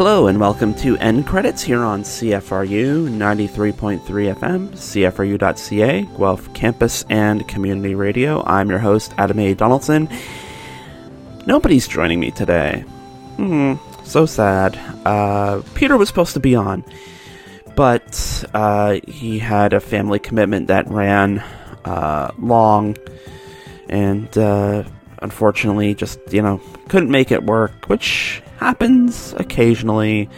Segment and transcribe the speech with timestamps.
[0.00, 7.46] Hello and welcome to End Credits here on CFRU 93.3 FM, CFRU.ca, Guelph Campus and
[7.46, 8.42] Community Radio.
[8.46, 9.52] I'm your host, Adam A.
[9.52, 10.08] Donaldson.
[11.44, 12.80] Nobody's joining me today.
[13.36, 14.80] Hmm, so sad.
[15.04, 16.82] Uh, Peter was supposed to be on,
[17.76, 21.40] but uh, he had a family commitment that ran
[21.84, 22.96] uh, long
[23.90, 24.82] and uh,
[25.18, 30.28] unfortunately just, you know, couldn't make it work, which happens occasionally.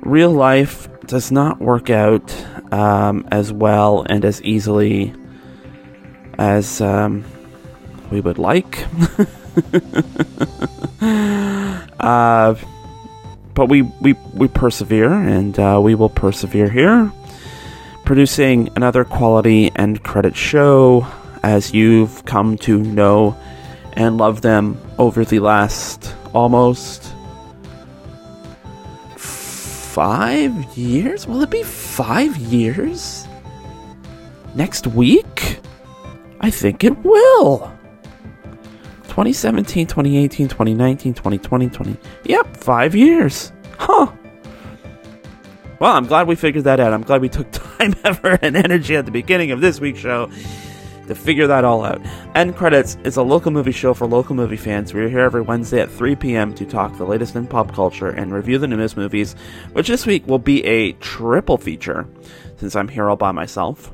[0.00, 2.34] Real life does not work out
[2.72, 5.14] um, as well and as easily
[6.36, 7.24] as um,
[8.10, 8.84] we would like.
[12.00, 12.56] uh,
[13.54, 17.12] but we, we, we persevere, and uh, we will persevere here,
[18.04, 21.06] producing another quality end credit show
[21.44, 23.36] as you've come to know
[23.92, 27.14] and love them over the last almost
[29.98, 31.26] five years?
[31.26, 33.26] Will it be five years?
[34.54, 35.58] Next week?
[36.40, 37.72] I think it will.
[39.08, 41.96] 2017, 2018, 2019, 2020, 20.
[42.26, 43.50] Yep, five years.
[43.76, 44.12] Huh.
[45.80, 46.92] Well, I'm glad we figured that out.
[46.92, 50.30] I'm glad we took time, effort, and energy at the beginning of this week's show
[51.08, 52.00] to figure that all out.
[52.34, 54.94] End Credits is a local movie show for local movie fans.
[54.94, 56.54] We're here every Wednesday at 3 p.m.
[56.54, 59.34] to talk the latest in pop culture and review the newest movies,
[59.72, 62.06] which this week will be a triple feature
[62.56, 63.92] since I'm here all by myself.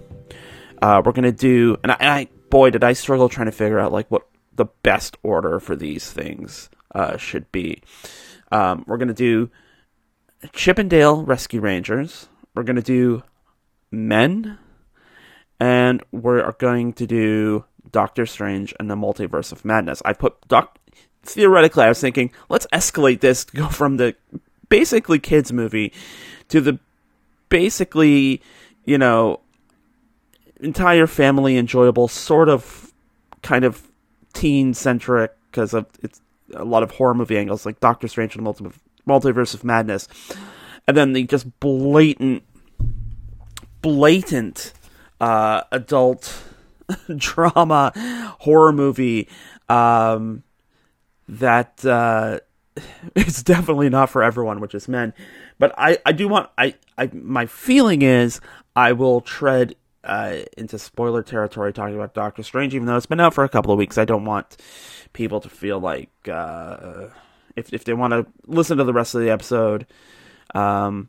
[0.82, 3.78] Uh, we're gonna do, and I, and I, boy, did I struggle trying to figure
[3.78, 7.82] out like what the best order for these things uh, should be.
[8.52, 9.50] Um, we're gonna do
[10.52, 12.28] Chip 'n Dale Rescue Rangers.
[12.54, 13.22] We're gonna do
[13.90, 14.58] Men
[15.64, 20.02] and we're going to do Doctor Strange and the Multiverse of Madness.
[20.04, 20.78] I put Doc.
[21.22, 24.14] Theoretically, I was thinking, let's escalate this go from the
[24.68, 25.90] basically kids movie
[26.48, 26.78] to the
[27.48, 28.42] basically,
[28.84, 29.40] you know,
[30.60, 32.92] entire family enjoyable sort of
[33.40, 33.88] kind of
[34.34, 36.20] teen centric because of it's
[36.52, 38.70] a lot of horror movie angles like Doctor Strange and the
[39.08, 40.08] Multiverse of Madness,
[40.86, 42.42] and then the just blatant,
[43.80, 44.74] blatant
[45.24, 46.44] uh, adult
[47.16, 47.92] drama
[48.40, 49.26] horror movie
[49.70, 50.42] um,
[51.26, 52.40] that uh,
[53.16, 55.14] it's definitely not for everyone, which is men.
[55.58, 58.40] But I, I do want I, I my feeling is
[58.76, 63.20] I will tread uh, into spoiler territory talking about Doctor Strange, even though it's been
[63.20, 63.96] out for a couple of weeks.
[63.96, 64.58] I don't want
[65.14, 67.06] people to feel like uh,
[67.56, 69.86] if if they want to listen to the rest of the episode,
[70.54, 71.08] um,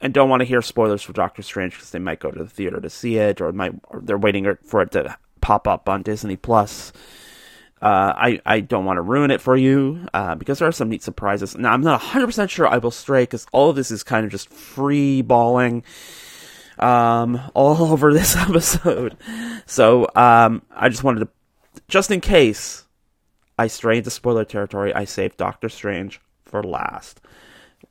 [0.00, 2.48] and don't want to hear spoilers for Doctor Strange because they might go to the
[2.48, 6.02] theater to see it, or might or they're waiting for it to pop up on
[6.02, 6.92] Disney Plus.
[7.80, 10.88] Uh, I I don't want to ruin it for you uh, because there are some
[10.88, 11.56] neat surprises.
[11.56, 14.24] Now I'm not 100 percent sure I will stray because all of this is kind
[14.24, 15.84] of just free balling
[16.78, 19.16] um, all over this episode.
[19.66, 21.28] So um, I just wanted to,
[21.88, 22.84] just in case
[23.58, 27.20] I stray into spoiler territory, I saved Doctor Strange for last,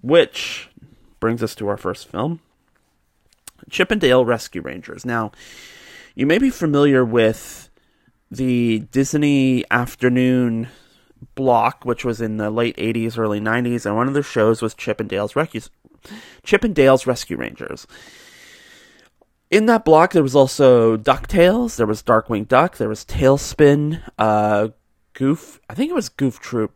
[0.02, 0.70] which
[1.20, 2.40] brings us to our first film
[3.70, 5.06] Chip 'n Dale Rescue Rangers.
[5.06, 5.32] Now,
[6.16, 7.70] you may be familiar with
[8.30, 10.70] the Disney afternoon
[11.36, 14.74] block, which was in the late 80s, early 90s, and one of the shows was
[14.74, 15.62] Chip 'n Dale's Rescue,
[16.44, 17.88] Chip 'n Dale's Rescue Rangers.
[19.50, 24.70] In that block, there was also DuckTales, there was Darkwing Duck, there was TaleSpin, uh,
[25.14, 26.74] Goof, I think it was Goof Troop,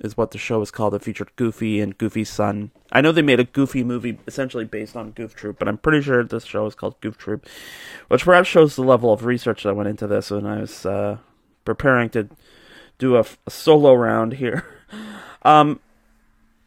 [0.00, 0.94] is what the show is called.
[0.94, 2.70] It featured Goofy and Goofy's son.
[2.90, 6.02] I know they made a Goofy movie essentially based on Goof Troop, but I'm pretty
[6.02, 7.46] sure this show is called Goof Troop,
[8.08, 11.18] which perhaps shows the level of research that went into this when I was uh,
[11.64, 12.28] preparing to
[12.98, 14.64] do a, a solo round here.
[15.42, 15.80] Um,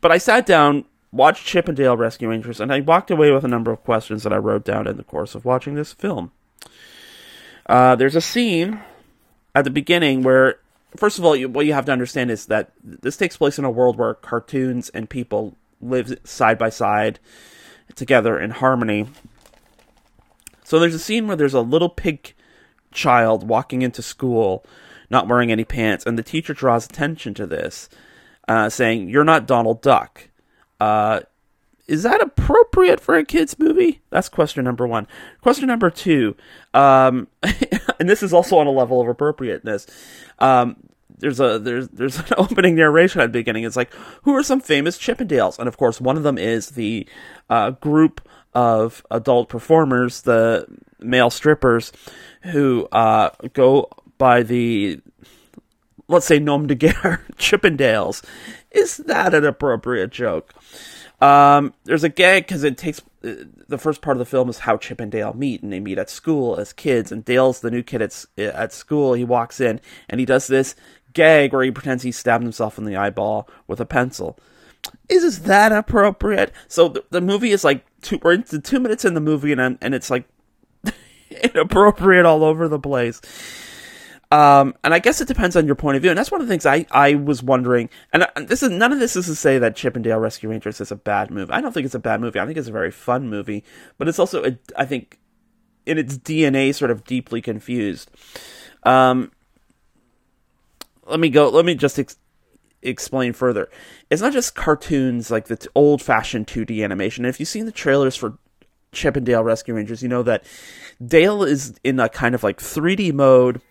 [0.02, 3.44] but I sat down, watched Chip 'n Dale Rescue Rangers, and I walked away with
[3.46, 6.32] a number of questions that I wrote down in the course of watching this film.
[7.68, 8.82] Uh, there's a scene
[9.56, 10.58] at the beginning where
[10.96, 13.66] first of all, you, what you have to understand is that this takes place in
[13.66, 17.20] a world where cartoons and people live side by side
[17.96, 19.08] together in harmony.
[20.64, 22.34] So there's a scene where there's a little pig
[22.92, 24.66] child walking into school
[25.14, 27.88] not wearing any pants, and the teacher draws attention to this,
[28.48, 30.30] uh, saying, You're not Donald Duck.
[30.80, 31.22] Uh,
[31.88, 34.02] is that appropriate for a kids movie?
[34.10, 35.08] That's question number one.
[35.42, 36.36] Question number two,
[36.74, 37.28] um,
[38.00, 39.88] and this is also on a level of appropriateness.
[40.40, 40.78] Um,
[41.18, 43.64] there's a there's there's an opening narration at the beginning.
[43.64, 43.94] It's like,
[44.24, 45.60] who are some famous Chippendales?
[45.60, 47.08] And of course, one of them is the
[47.50, 50.66] uh, group of adult performers, the
[51.00, 51.92] male strippers,
[52.44, 55.02] who uh, go by the
[56.08, 58.24] let's say nom de guerre Chippendales
[58.72, 60.54] Is that an appropriate joke?
[61.24, 64.60] Um, there's a gag because it takes uh, the first part of the film is
[64.60, 67.14] how Chip and Dale meet, and they meet at school as kids.
[67.14, 69.14] And Dale's the new kid at at school.
[69.14, 69.80] He walks in
[70.10, 70.76] and he does this
[71.14, 74.38] gag where he pretends he stabbed himself in the eyeball with a pencil.
[75.08, 76.52] Is this that appropriate?
[76.68, 78.20] So the, the movie is like two.
[78.22, 80.26] We're into two minutes in the movie, and and it's like
[81.30, 83.22] inappropriate all over the place.
[84.34, 86.48] Um, and I guess it depends on your point of view, and that's one of
[86.48, 87.92] the things I, I was wondering.
[88.12, 90.82] And this is none of this is to say that Chip 'n Dale Rescue Rangers
[90.82, 91.52] is a bad movie.
[91.52, 92.40] I don't think it's a bad movie.
[92.40, 93.64] I think it's a very fun movie,
[94.00, 95.20] but it's also a, I think
[95.86, 98.10] in its DNA sort of deeply confused.
[98.82, 99.32] Um,
[101.06, 101.48] let me go.
[101.50, 102.18] Let me just ex-
[102.82, 103.70] explain further.
[104.10, 107.24] It's not just cartoons like the t- old fashioned 2D animation.
[107.24, 108.40] And if you've seen the trailers for
[108.94, 110.44] Chip 'n Dale Rescue Rangers, you know that
[111.06, 113.62] Dale is in a kind of like 3D mode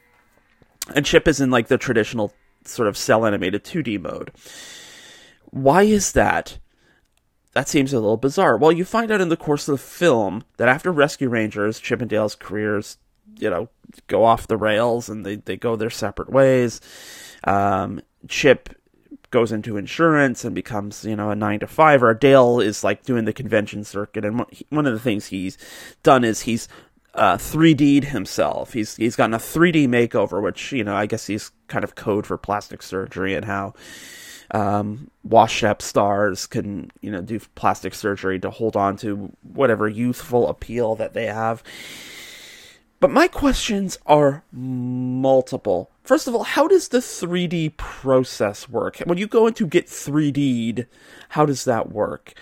[0.94, 2.32] and Chip is in like the traditional
[2.64, 4.32] sort of cell animated 2D mode.
[5.50, 6.58] Why is that?
[7.52, 8.56] That seems a little bizarre.
[8.56, 12.00] Well, you find out in the course of the film that after Rescue Rangers, Chip
[12.00, 12.96] and Dale's careers,
[13.38, 13.69] you know,
[14.06, 16.81] go off the rails and they, they go their separate ways.
[17.44, 18.70] Um, Chip
[19.31, 22.14] goes into insurance and becomes, you know, a nine to fiver.
[22.14, 25.58] Dale is like doing the convention circuit, and one of the things he's
[26.02, 26.69] done is he's
[27.14, 28.73] uh, 3D'd himself.
[28.73, 32.26] He's he's gotten a 3D makeover, which you know I guess he's kind of code
[32.26, 33.75] for plastic surgery and how
[34.53, 39.88] um, washed up stars can you know do plastic surgery to hold on to whatever
[39.88, 41.62] youthful appeal that they have.
[43.00, 45.91] But my questions are multiple.
[46.05, 48.99] First of all, how does the 3D process work?
[48.99, 50.87] When you go into get 3D'd,
[51.31, 52.32] how does that work?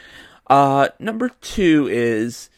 [0.49, 2.51] Uh, number two is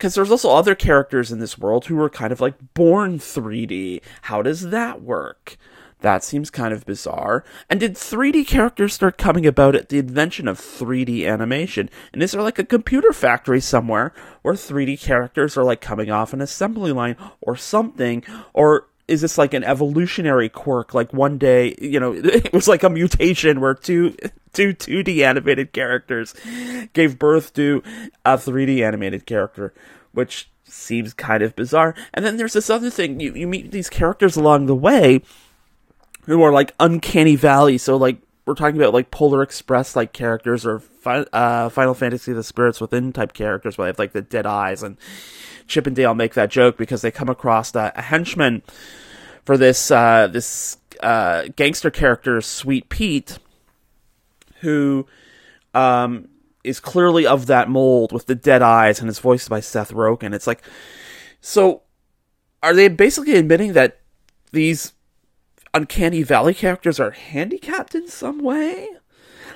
[0.00, 4.00] because there's also other characters in this world who are kind of like born 3D.
[4.22, 5.58] How does that work?
[6.00, 7.44] That seems kind of bizarre.
[7.68, 11.90] And did 3D characters start coming about at the invention of 3D animation?
[12.14, 16.32] And is there like a computer factory somewhere where 3D characters are like coming off
[16.32, 18.24] an assembly line or something?
[18.54, 20.94] Or is this like an evolutionary quirk?
[20.94, 24.14] Like one day, you know, it was like a mutation where two
[24.52, 26.34] two 2D animated characters
[26.92, 27.82] gave birth to
[28.24, 29.74] a 3D animated character,
[30.12, 31.94] which seems kind of bizarre.
[32.14, 35.22] And then there's this other thing: you you meet these characters along the way
[36.26, 37.78] who are like uncanny valley.
[37.78, 38.18] So like
[38.50, 42.80] we're talking about like Polar Express like characters or fi- uh, Final Fantasy: The Spirits
[42.80, 44.96] Within type characters, where they have like the dead eyes and
[45.68, 48.62] Chip and Dale make that joke because they come across a, a henchman
[49.44, 53.38] for this uh, this uh, gangster character, Sweet Pete,
[54.62, 55.06] who
[55.72, 56.28] um,
[56.64, 60.34] is clearly of that mold with the dead eyes and is voiced by Seth Rogen.
[60.34, 60.62] It's like,
[61.40, 61.82] so
[62.64, 64.00] are they basically admitting that
[64.50, 64.92] these
[65.74, 68.88] uncanny valley characters are handicapped in some way?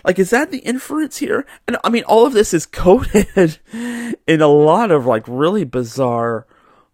[0.05, 1.47] Like, is that the inference here?
[1.67, 6.47] And I mean, all of this is coded in a lot of like really bizarre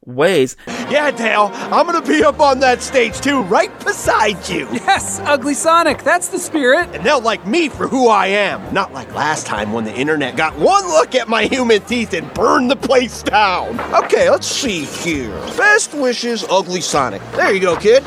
[0.06, 0.56] ways.
[0.66, 4.68] Yeah, Dale, I'm gonna be up on that stage too, right beside you.
[4.72, 6.88] Yes, Ugly Sonic, that's the spirit.
[6.94, 10.36] And they'll like me for who I am, not like last time when the internet
[10.36, 13.78] got one look at my human teeth and burned the place down.
[14.04, 15.30] Okay, let's see here.
[15.56, 17.22] Best wishes, Ugly Sonic.
[17.32, 18.02] There you go, kid.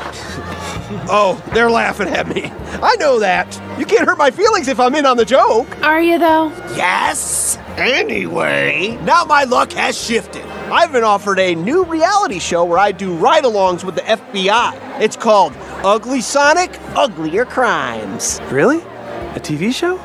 [1.08, 2.50] oh, they're laughing at me.
[2.82, 3.58] I know that.
[3.78, 5.68] You can't hurt my feelings if I'm in on the joke.
[5.82, 6.48] Are you though?
[6.76, 7.56] Yes.
[7.76, 10.44] Anyway, now my luck has shifted.
[10.70, 15.00] I've been offered a new reality show where I do ride alongs with the FBI.
[15.00, 18.40] It's called Ugly Sonic Uglier Crimes.
[18.50, 18.78] Really?
[18.78, 19.96] A TV show?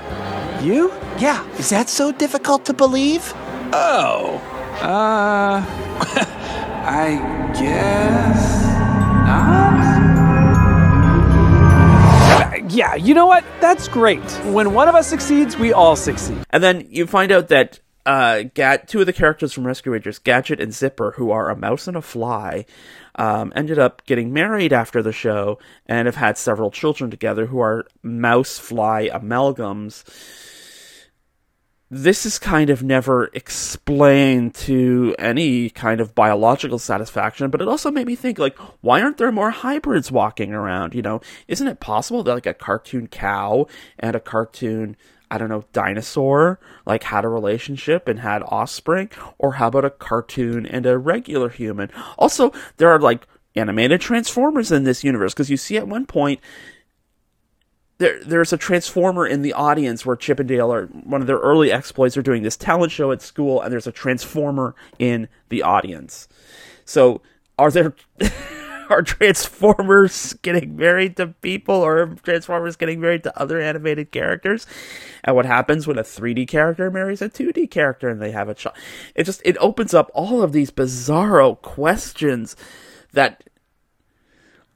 [0.63, 0.91] You?
[1.19, 3.33] Yeah, is that so difficult to believe?
[3.71, 4.41] Oh.
[4.81, 5.63] Uh.
[6.85, 8.68] I guess.
[12.69, 13.43] Yeah, you know what?
[13.61, 14.23] That's great.
[14.45, 16.37] When one of us succeeds, we all succeed.
[16.51, 20.19] And then you find out that uh, Gat, two of the characters from Rescue Rangers,
[20.19, 22.65] Gadget and Zipper, who are a mouse and a fly,
[23.15, 27.59] um, ended up getting married after the show and have had several children together who
[27.59, 30.03] are mouse fly amalgams.
[31.91, 37.89] This is kind of never explained to any kind of biological satisfaction, but it also
[37.89, 40.93] made me think, like, why aren't there more hybrids walking around?
[40.93, 43.65] You know, isn't it possible that, like, a cartoon cow
[43.97, 44.97] and a cartoon
[45.31, 49.11] I don't know, dinosaur, like had a relationship and had offspring?
[49.37, 51.91] Or how about a cartoon and a regular human?
[52.17, 56.39] Also, there are like animated transformers in this universe because you see at one point
[57.99, 61.37] there there's a transformer in the audience where Chip and Dale are one of their
[61.37, 65.61] early exploits are doing this talent show at school and there's a transformer in the
[65.61, 66.27] audience.
[66.85, 67.21] So
[67.57, 67.93] are there
[68.89, 74.65] are Transformers getting married to people or Transformers getting married to other animated characters?
[75.23, 78.55] And what happens when a 3D character marries a 2D character and they have a
[78.55, 78.77] child?
[79.13, 82.55] It just it opens up all of these bizarro questions
[83.11, 83.43] that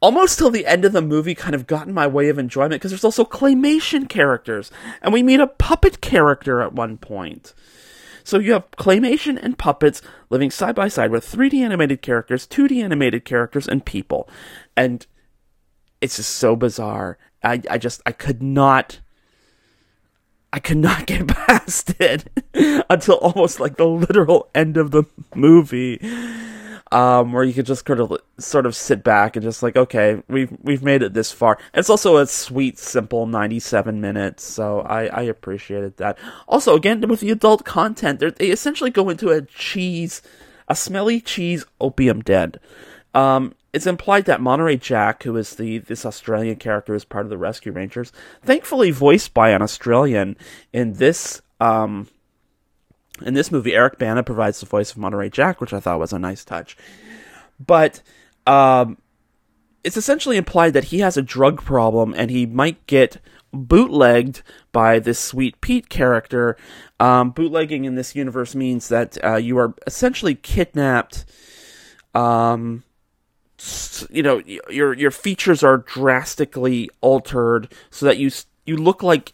[0.03, 2.73] almost till the end of the movie kind of got in my way of enjoyment
[2.73, 4.69] because there's also claymation characters
[5.01, 7.53] and we meet a puppet character at one point.
[8.25, 12.83] So you have claymation and puppets living side by side with 3D animated characters, 2D
[12.83, 14.29] animated characters, and people.
[14.75, 15.07] And
[16.01, 17.17] it's just so bizarre.
[17.41, 18.99] I, I just, I could not,
[20.51, 22.25] I could not get past it
[22.89, 25.97] until almost like the literal end of the movie
[26.93, 30.21] um, where you could just sort of sort of sit back and just like, okay,
[30.27, 31.57] we've we've made it this far.
[31.73, 36.17] It's also a sweet, simple ninety-seven minutes, so I I appreciated that.
[36.47, 40.21] Also, again with the adult content, they essentially go into a cheese,
[40.67, 42.53] a smelly cheese opium den.
[43.13, 47.29] Um, it's implied that Monterey Jack, who is the this Australian character, is part of
[47.31, 48.11] the Rescue Rangers.
[48.43, 50.37] Thankfully, voiced by an Australian
[50.71, 52.07] in this um,
[53.21, 56.13] in this movie, Eric Bana provides the voice of Monterey Jack, which I thought was
[56.13, 56.75] a nice touch.
[57.59, 58.01] But
[58.47, 58.97] um,
[59.83, 63.17] it's essentially implied that he has a drug problem and he might get
[63.53, 64.41] bootlegged
[64.71, 66.57] by this Sweet Pete character.
[66.99, 71.25] Um, bootlegging in this universe means that uh, you are essentially kidnapped.
[72.15, 72.83] Um,
[74.09, 78.31] you know, your your features are drastically altered so that you
[78.65, 79.33] you look like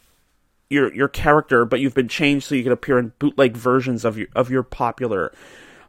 [0.69, 4.17] your your character, but you've been changed so you can appear in bootleg versions of
[4.17, 5.31] your of your popular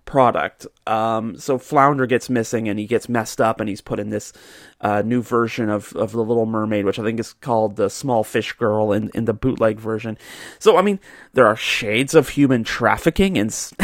[0.07, 0.67] product.
[0.89, 4.33] Um, so Flounder gets missing and he gets messed up and he's put in this
[4.81, 8.25] uh, new version of, of the Little Mermaid, which I think is called the Small
[8.25, 10.19] Fish Girl in, in the bootleg version.
[10.59, 10.99] So I mean,
[11.33, 13.55] there are shades of human trafficking and.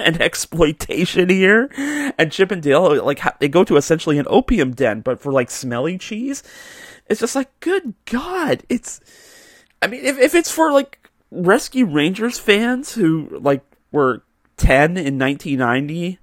[0.00, 1.68] and exploitation here,
[2.16, 5.50] and Chip and Dale like they go to essentially an opium den, but for like
[5.50, 6.44] smelly cheese.
[7.08, 9.00] It's just like, good God, it's
[9.82, 14.22] I mean, if if it's for like Rescue Rangers fans who like were
[14.56, 16.18] ten in 1990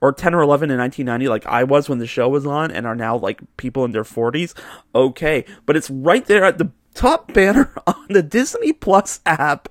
[0.00, 2.86] or 10 or 11 in 1990 like I was when the show was on and
[2.86, 4.52] are now like people in their 40s,
[4.94, 9.68] okay, but it's right there at the top banner on the Disney Plus app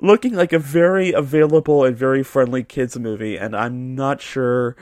[0.00, 4.76] looking like a very available and very friendly kids movie and I'm not sure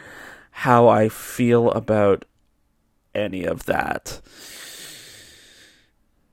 [0.50, 2.24] how I feel about
[3.14, 4.20] any of that.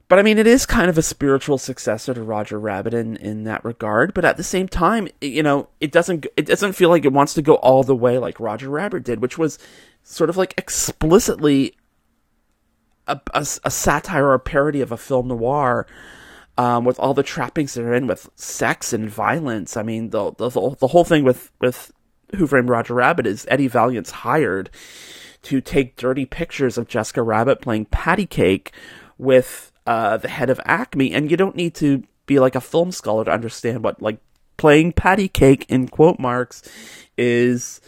[0.10, 3.44] But I mean, it is kind of a spiritual successor to Roger Rabbit in, in
[3.44, 4.16] that regard.
[4.16, 7.36] But at the same time, you know, it doesn't it doesn't feel like it wants
[7.36, 9.60] to go all the way like Roger Rabbit did, which was
[10.02, 11.76] sort of like explicitly
[13.08, 15.88] a, a, a satire or a parody of a film noir.
[16.58, 19.78] Um, with all the trappings that are in, with sex and violence.
[19.78, 21.94] I mean, the the, the whole thing with with
[22.36, 24.70] Who Framed Roger Rabbit is Eddie Valiant's hired
[25.44, 28.74] to take dirty pictures of Jessica Rabbit playing patty cake
[29.18, 32.92] with uh, the head of Acme, and you don't need to be like a film
[32.92, 34.20] scholar to understand what like
[34.56, 36.62] playing patty cake in quote marks
[37.18, 37.82] is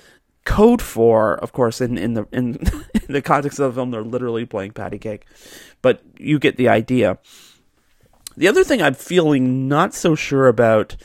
[0.43, 1.36] code for.
[1.36, 2.55] Of course, in in the in,
[2.96, 5.27] in the context of the film, they're literally playing patty cake,
[5.84, 7.20] but you get the idea.
[8.36, 10.96] The other thing I'm feeling not so sure about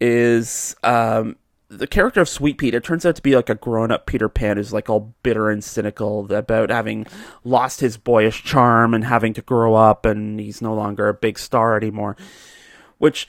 [0.00, 1.36] is um,
[1.78, 4.28] the character of Sweet Pete, it turns out to be like a grown up Peter
[4.28, 7.06] Pan who's like all bitter and cynical about having
[7.42, 11.38] lost his boyish charm and having to grow up and he's no longer a big
[11.38, 12.16] star anymore.
[12.98, 13.28] Which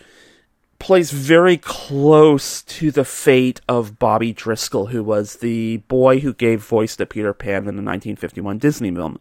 [0.80, 6.62] plays very close to the fate of Bobby Driscoll, who was the boy who gave
[6.62, 9.20] voice to Peter Pan in the 1951 Disney film.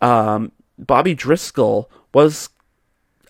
[0.00, 2.50] Um, Bobby Driscoll was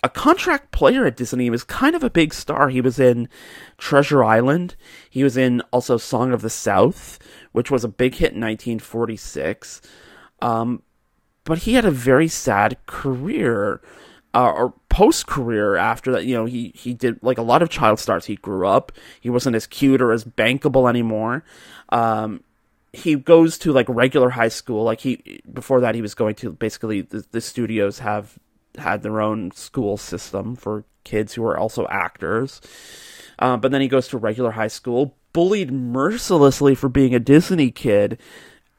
[0.06, 1.44] a contract player at Disney.
[1.44, 2.68] He was kind of a big star.
[2.68, 3.28] He was in
[3.76, 4.76] Treasure Island.
[5.10, 7.18] He was in also Song of the South,
[7.50, 9.82] which was a big hit in 1946.
[10.40, 10.82] Um,
[11.42, 13.80] but he had a very sad career.
[14.32, 17.70] Uh, or post career after that, you know, he, he did like a lot of
[17.70, 18.26] child stars.
[18.26, 18.92] He grew up.
[19.20, 21.42] He wasn't as cute or as bankable anymore.
[21.88, 22.44] Um,
[22.92, 24.84] he goes to like regular high school.
[24.84, 28.38] Like he before that, he was going to basically the, the studios have
[28.78, 32.60] had their own school system for kids who are also actors.
[33.38, 37.70] Uh, but then he goes to regular high school, bullied mercilessly for being a Disney
[37.70, 38.18] kid,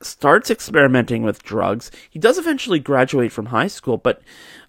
[0.01, 1.92] starts experimenting with drugs.
[2.10, 4.22] He does eventually graduate from high school, but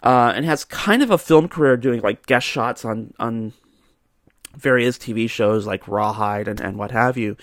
[0.03, 3.53] uh, and has kind of a film career doing like guest shots on on
[4.55, 7.37] various TV shows like Rawhide and, and what have you.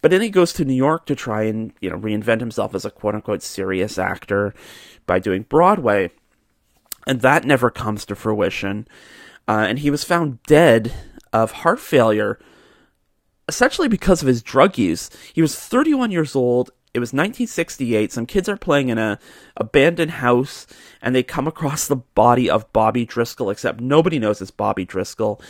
[0.00, 2.84] But then he goes to New York to try and you know reinvent himself as
[2.84, 4.54] a quote unquote serious actor
[5.06, 6.10] by doing Broadway
[7.06, 8.88] and that never comes to fruition.
[9.46, 10.92] Uh, and he was found dead
[11.32, 12.38] of heart failure,
[13.48, 15.10] essentially because of his drug use.
[15.32, 18.12] He was 31 years old, it was 1968.
[18.12, 19.18] Some kids are playing in a
[19.56, 20.64] abandoned house,
[21.02, 23.50] and they come across the body of Bobby Driscoll.
[23.50, 25.42] Except nobody knows it's Bobby Driscoll.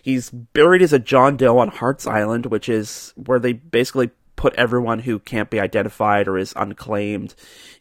[0.00, 4.54] He's buried as a John Doe on Hart's Island, which is where they basically put
[4.54, 7.34] everyone who can't be identified or is unclaimed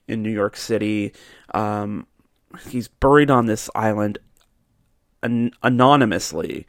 [0.07, 1.13] in New York City.
[1.53, 2.07] Um,
[2.69, 4.17] he's buried on this island
[5.23, 6.65] an- anonymously.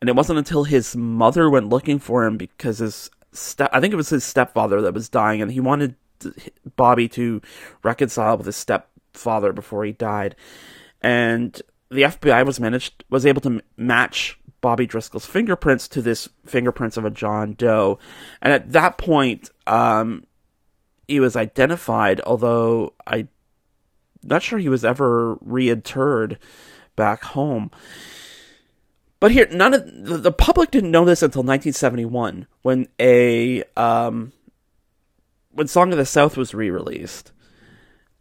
[0.00, 3.92] And it wasn't until his mother went looking for him because his step, I think
[3.92, 5.94] it was his stepfather that was dying, and he wanted
[6.76, 7.40] Bobby to
[7.82, 10.36] reconcile with his stepfather before he died.
[11.00, 16.96] And the FBI was managed was able to match Bobby Driscoll's fingerprints to this fingerprints
[16.96, 17.98] of a John Doe,
[18.42, 20.24] and at that point, um,
[21.06, 22.20] he was identified.
[22.26, 23.28] Although I'm
[24.26, 26.38] not sure he was ever reinterred
[26.96, 27.70] back home.
[29.20, 34.32] But here, none of the, public didn't know this until 1971 when a um,
[35.50, 37.32] when Song of the South was re-released,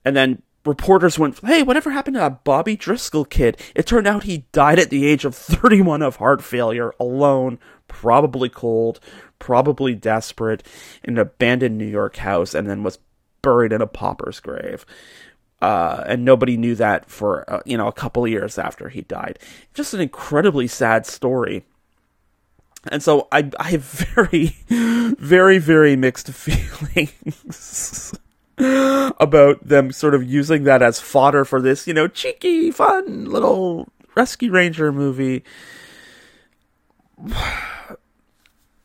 [0.06, 4.24] and then reporters went, "Hey, whatever happened to that Bobby Driscoll kid?" It turned out
[4.24, 7.60] he died at the age of 31 of heart failure, alone,
[7.90, 9.02] probably cold,
[9.38, 10.66] probably desperate,
[11.04, 13.00] in an abandoned New York house, and then was
[13.42, 14.86] buried in a pauper's grave.
[15.66, 19.40] Uh, and nobody knew that for uh, you know a couple years after he died.
[19.74, 21.66] Just an incredibly sad story.
[22.92, 23.84] And so I I have
[24.16, 28.14] very very very mixed feelings
[28.60, 33.90] about them sort of using that as fodder for this you know cheeky fun little
[34.14, 35.44] rescue ranger movie.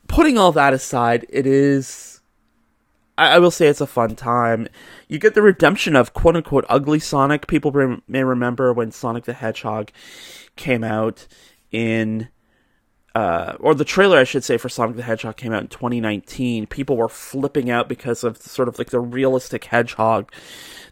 [0.08, 2.22] Putting all that aside, it is
[3.18, 4.66] I, I will say it's a fun time
[5.10, 7.48] you get the redemption of quote unquote ugly Sonic.
[7.48, 9.90] People may remember when Sonic the Hedgehog
[10.54, 11.26] came out
[11.72, 12.28] in,
[13.16, 16.68] uh, or the trailer, I should say, for Sonic the Hedgehog came out in 2019.
[16.68, 20.32] People were flipping out because of sort of like the realistic hedgehog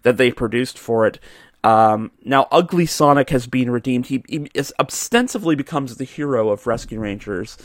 [0.02, 1.20] that they produced for it.
[1.62, 4.06] Um, now, Ugly Sonic has been redeemed.
[4.06, 4.50] He, he
[4.80, 7.56] ostensibly becomes the hero of Rescue Rangers,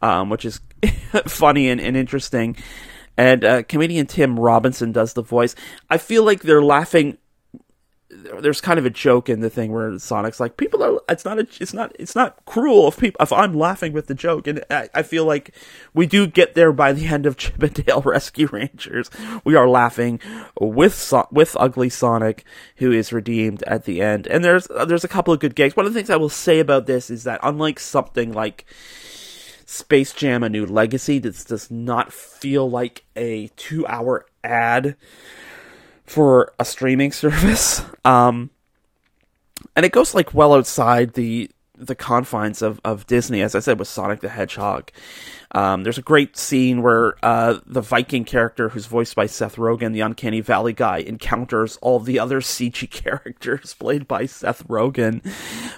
[0.00, 0.60] um, which is
[1.26, 2.56] funny and, and interesting
[3.18, 5.54] and uh, comedian Tim Robinson does the voice.
[5.90, 7.18] I feel like they're laughing.
[8.40, 11.00] There's kind of a joke in the thing where Sonic's like, "People are.
[11.10, 11.38] It's not.
[11.38, 11.94] A, it's not.
[11.98, 15.26] It's not cruel if people if I'm laughing with the joke." And I, I feel
[15.26, 15.54] like
[15.92, 19.10] we do get there by the end of Chip 'n Dale Rescue Rangers.
[19.44, 20.20] We are laughing
[20.58, 22.44] with so- with Ugly Sonic,
[22.76, 24.26] who is redeemed at the end.
[24.28, 25.76] And there's there's a couple of good gags.
[25.76, 28.64] One of the things I will say about this is that unlike something like
[29.68, 31.18] Space Jam A New Legacy.
[31.18, 34.96] This does not feel like a two hour ad
[36.06, 37.82] for a streaming service.
[38.02, 38.48] Um,
[39.76, 43.78] and it goes like well outside the the confines of, of Disney, as I said,
[43.78, 44.90] with Sonic the Hedgehog.
[45.52, 49.92] Um, there's a great scene where uh, the Viking character, who's voiced by Seth Rogen,
[49.92, 55.24] the Uncanny Valley guy, encounters all the other CG characters played by Seth Rogen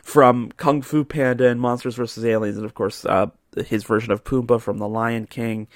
[0.03, 2.25] from Kung Fu Panda and Monsters vs.
[2.25, 3.27] Aliens, and of course, uh,
[3.67, 5.69] his version of Pumbaa from The Lion King.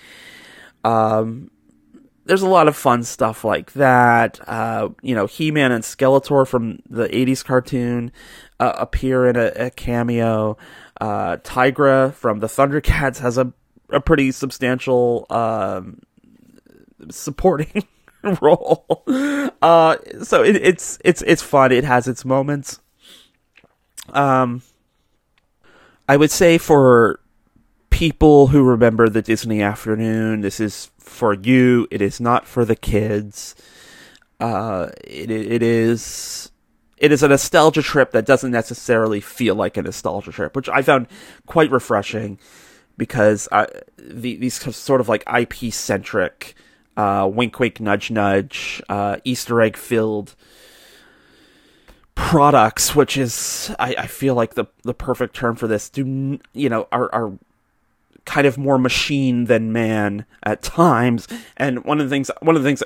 [0.84, 1.50] Um,
[2.26, 4.40] there's a lot of fun stuff like that.
[4.48, 8.12] Uh, you know, He Man and Skeletor from the 80s cartoon
[8.58, 10.56] uh, appear in a, a cameo.
[11.00, 13.52] Uh, Tygra from the Thundercats has a,
[13.90, 16.00] a pretty substantial um,
[17.10, 17.84] supporting
[18.40, 19.04] role.
[19.60, 21.72] Uh, so it, it's it's it's fun.
[21.72, 22.80] It has its moments.
[24.10, 24.62] Um,
[26.08, 27.20] I would say for
[27.94, 30.40] people who remember the Disney afternoon.
[30.40, 31.86] This is for you.
[31.92, 33.54] It is not for the kids.
[34.40, 36.50] Uh, it it is
[36.98, 40.82] it is a nostalgia trip that doesn't necessarily feel like a nostalgia trip, which I
[40.82, 41.06] found
[41.46, 42.40] quite refreshing
[42.96, 46.56] because I, the, these sort of like IP centric,
[46.96, 50.34] uh, wink wink nudge nudge, uh, Easter egg filled
[52.16, 55.88] products, which is I, I feel like the the perfect term for this.
[55.88, 57.38] Do you know are are
[58.24, 61.28] kind of more machine than man at times.
[61.56, 62.82] And one of the things, one of the things,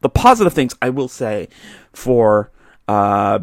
[0.00, 1.48] the positive things I will say
[1.92, 2.50] for
[2.88, 3.40] uh,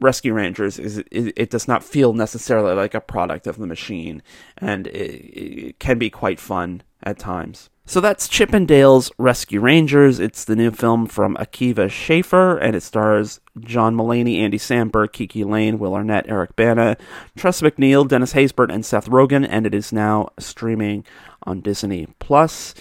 [0.00, 4.22] Rescue Rangers is it, it, does not feel necessarily like a product of the machine,
[4.56, 7.70] and it, it can be quite fun at times.
[7.86, 10.20] So that's Chip 'n Dale's Rescue Rangers.
[10.20, 15.44] It's the new film from Akiva Schaffer, and it stars John Mulaney, Andy Samberg, KiKi
[15.44, 16.96] Layne, Will Arnett, Eric Bana,
[17.36, 21.04] Tress MacNeille, Dennis Haysbert, and Seth Rogen, and it is now streaming
[21.42, 22.74] on Disney Plus.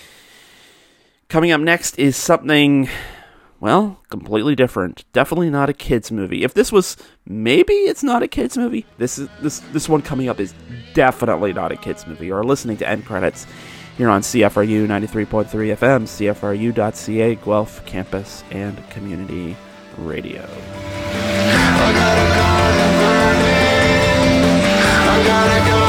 [1.28, 2.88] Coming up next is something,
[3.60, 5.06] well, completely different.
[5.12, 6.44] Definitely not a kids movie.
[6.44, 10.30] If this was maybe it's not a kids movie, this is this this one coming
[10.30, 10.54] up is
[10.94, 12.32] definitely not a kids movie.
[12.32, 13.48] Or listening to end credits
[14.00, 19.58] here on CFRU 93.3 FM, CFRU.ca, Guelph Campus and Community
[19.98, 20.48] Radio.
[25.20, 25.89] Explain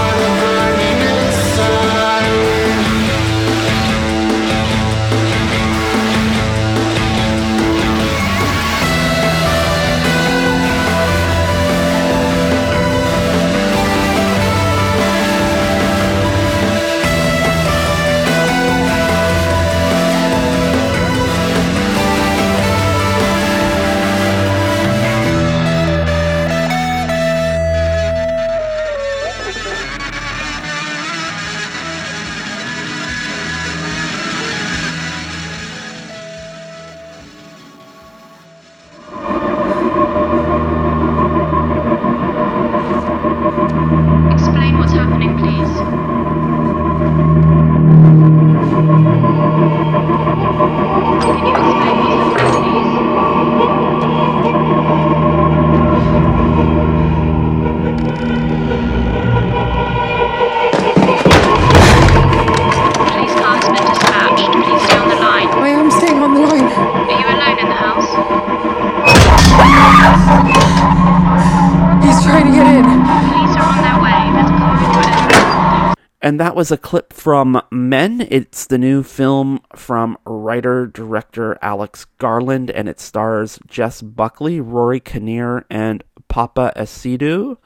[76.40, 78.26] that was a clip from Men.
[78.30, 85.00] It's the new film from writer director Alex Garland, and it stars Jess Buckley, Rory
[85.00, 87.58] Kinnear, and Paapa Essiedu.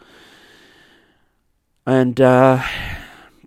[1.87, 2.64] And uh,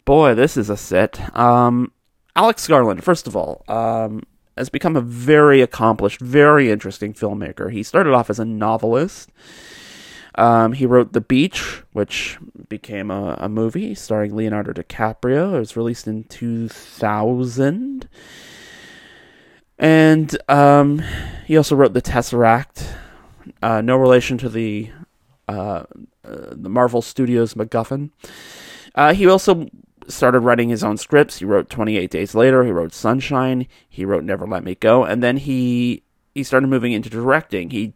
[0.06, 1.20] boy, this is a sit.
[1.36, 1.92] Um,
[2.38, 4.24] Alex Garland, first of all, um,
[4.56, 7.70] has become a very accomplished, very interesting filmmaker.
[7.70, 9.30] He started off as a novelist.
[10.38, 12.38] Um, he wrote The Beach, which
[12.70, 15.56] became a, a movie starring Leonardo DiCaprio.
[15.56, 18.08] It was released in 2000.
[19.80, 21.04] And um,
[21.46, 22.86] he also wrote The Tesseract.
[23.62, 24.92] Uh, no relation to the
[25.48, 25.84] uh,
[26.26, 28.12] uh, the Marvel Studios MacGuffin.
[28.94, 29.70] Uh, he also
[30.08, 31.40] started writing his own scripts.
[31.40, 32.64] He wrote 28 Days Later.
[32.64, 33.68] He wrote Sunshine.
[33.88, 35.04] He wrote Never Let Me Go.
[35.04, 36.04] And then he
[36.36, 37.70] he started moving into directing.
[37.70, 37.94] He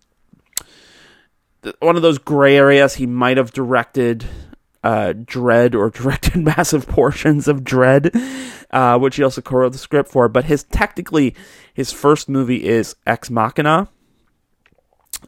[1.79, 2.95] one of those gray areas.
[2.95, 4.25] He might have directed
[4.83, 8.15] uh, Dredd or directed massive portions of Dredd,
[8.71, 10.27] uh, which he also co-wrote the script for.
[10.27, 11.35] But his technically
[11.73, 13.89] his first movie is Ex Machina,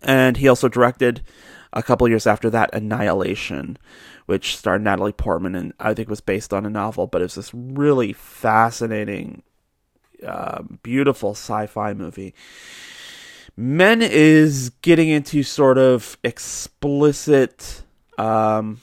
[0.01, 1.21] and he also directed
[1.71, 3.77] a couple years after that Annihilation,
[4.25, 7.51] which starred Natalie Portman and I think was based on a novel, but it's this
[7.53, 9.41] really fascinating,
[10.25, 12.33] uh, beautiful sci-fi movie.
[13.55, 17.83] Men is getting into sort of explicit,
[18.17, 18.81] um,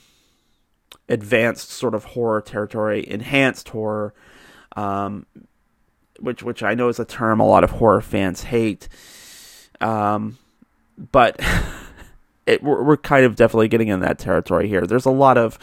[1.09, 4.14] advanced sort of horror territory, enhanced horror,
[4.76, 5.26] um,
[6.20, 8.88] which which I know is a term a lot of horror fans hate.
[9.80, 10.38] Um,
[11.11, 11.40] but
[12.46, 14.87] it, we're, we're kind of definitely getting in that territory here.
[14.87, 15.59] There's a lot of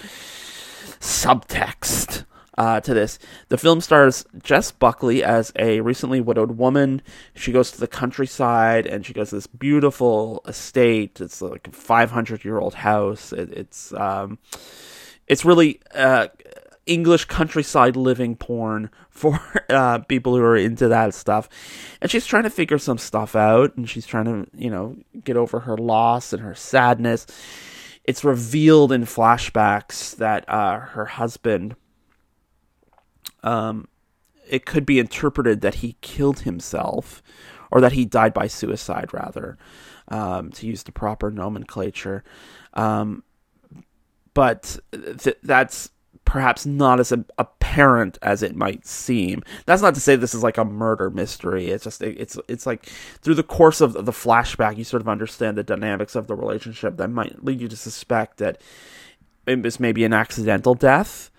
[0.99, 2.25] subtext
[2.57, 3.19] uh, to this.
[3.49, 7.01] The film stars Jess Buckley as a recently widowed woman.
[7.35, 11.21] She goes to the countryside and she goes to this beautiful estate.
[11.21, 13.31] It's like a 500 year old house.
[13.31, 14.39] It, it's um,
[15.27, 16.27] it's really uh,
[16.87, 19.39] English countryside living porn for
[19.69, 21.49] uh, people who are into that stuff.
[22.01, 25.37] And she's trying to figure some stuff out and she's trying to, you know, get
[25.37, 27.27] over her loss and her sadness.
[28.03, 31.75] It's revealed in flashbacks that uh, her husband,
[33.47, 33.88] um,
[34.49, 37.23] it could be interpreted that he killed himself
[37.71, 39.57] or that he died by suicide, rather,
[40.10, 42.23] um, to use the proper nomenclature.
[42.73, 43.23] Um,
[44.33, 45.89] but th- that's
[46.25, 49.41] perhaps not as apparent as it might seem.
[49.65, 51.67] That's not to say this is like a murder mystery.
[51.67, 52.86] It's just it's it's like
[53.21, 56.97] through the course of the flashback, you sort of understand the dynamics of the relationship
[56.97, 58.62] that might lead you to suspect that
[59.45, 61.31] it was maybe an accidental death,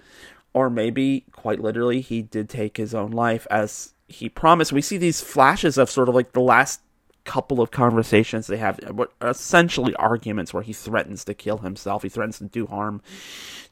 [0.54, 4.72] or maybe quite literally he did take his own life as he promised.
[4.72, 6.80] We see these flashes of sort of like the last
[7.24, 8.80] couple of conversations they have
[9.20, 12.02] essentially arguments where he threatens to kill himself.
[12.02, 13.02] He threatens to do harm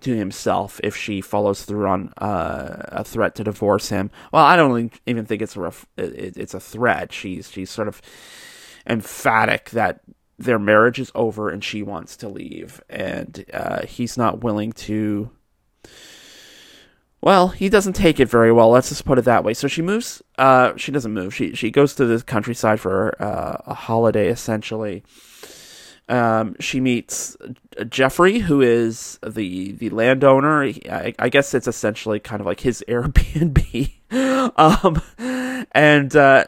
[0.00, 4.10] to himself if she follows through on uh, a threat to divorce him.
[4.30, 7.14] Well i don't even think it's a ref- it's a threat.
[7.14, 8.02] She's she's sort of
[8.86, 10.00] emphatic that
[10.38, 12.82] their marriage is over and she wants to leave.
[12.90, 15.30] And uh, he's not willing to
[17.20, 18.70] well, he doesn't take it very well.
[18.70, 19.54] Let's just put it that way.
[19.54, 20.22] So she moves.
[20.38, 21.34] Uh, she doesn't move.
[21.34, 25.02] She she goes to the countryside for uh, a holiday, essentially.
[26.08, 27.36] Um, she meets
[27.88, 30.62] Jeffrey, who is the the landowner.
[30.64, 33.92] I, I guess it's essentially kind of like his Airbnb.
[34.56, 35.02] um,
[35.72, 36.44] and uh,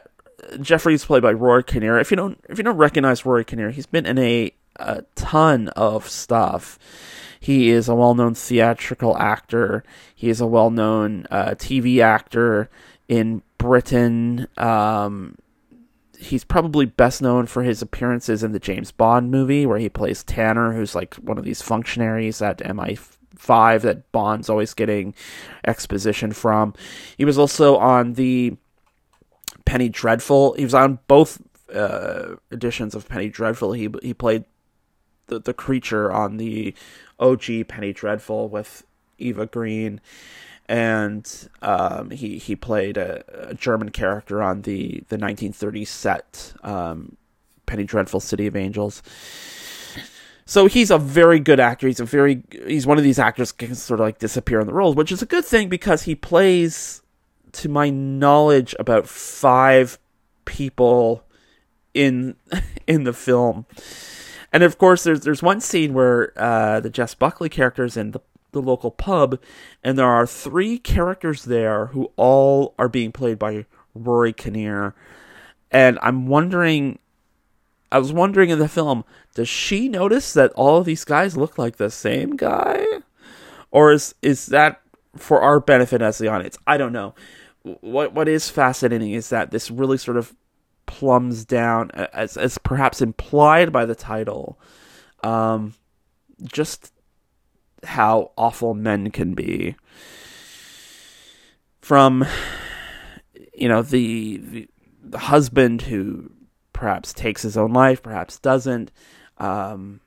[0.61, 1.99] Jeffrey's played by Rory Kinnear.
[1.99, 5.69] If you don't if you don't recognize Rory Kinnear, he's been in a, a ton
[5.71, 6.79] of stuff.
[7.41, 9.85] He is a well known theatrical actor.
[10.15, 12.69] He is a well known uh, TV actor
[13.09, 14.47] in Britain.
[14.57, 15.37] Um,
[16.19, 20.25] he's probably best known for his appearances in the James Bond movie, where he plays
[20.25, 25.15] Tanner, who's like one of these functionaries at MI5 that Bond's always getting
[25.67, 26.75] exposition from.
[27.17, 28.57] He was also on the
[29.65, 30.55] Penny Dreadful.
[30.55, 31.41] He was on both
[31.73, 33.73] uh, editions of Penny Dreadful.
[33.73, 34.45] He he played
[35.29, 36.75] the the creature on the
[37.19, 38.85] OG Penny Dreadful with
[39.19, 40.01] Eva Green
[40.69, 47.17] and um, he he played a, a, German character on the the 1930s set um,
[47.67, 49.03] Penny Dreadful City of Angels.
[50.45, 51.87] So he's a very good actor.
[51.87, 54.75] He's a very he's one of these actors can sort of like disappear in the
[54.75, 57.03] roles, which is a good thing because he plays,
[57.53, 59.99] to my knowledge, about five
[60.45, 61.23] people
[61.95, 62.37] in
[62.87, 63.65] in the film.
[64.59, 68.11] And of course, there's there's one scene where uh, the Jess Buckley character is in
[68.11, 68.19] the
[68.51, 69.39] the local pub,
[69.85, 74.97] and there are three characters there who all are being played by Rory Kinnear.
[75.71, 76.99] And I'm wondering,
[77.93, 81.57] I was wondering in the film, does she notice that all of these guys look
[81.57, 82.85] like the same guy?
[83.71, 84.81] Or is is that
[85.15, 86.59] for our benefit as the audience?
[86.67, 87.15] I don't know.
[87.63, 90.35] What what is fascinating is that this really sort of
[90.89, 94.59] plumbs down as as perhaps implied by the title.
[95.23, 95.75] Um,
[96.43, 96.93] just
[97.85, 99.77] how awful men can be.
[101.81, 102.27] From,
[103.55, 104.69] you know, the, the,
[105.03, 106.31] the husband who
[106.73, 108.91] perhaps takes his own life, perhaps doesn't.
[109.39, 110.01] Um,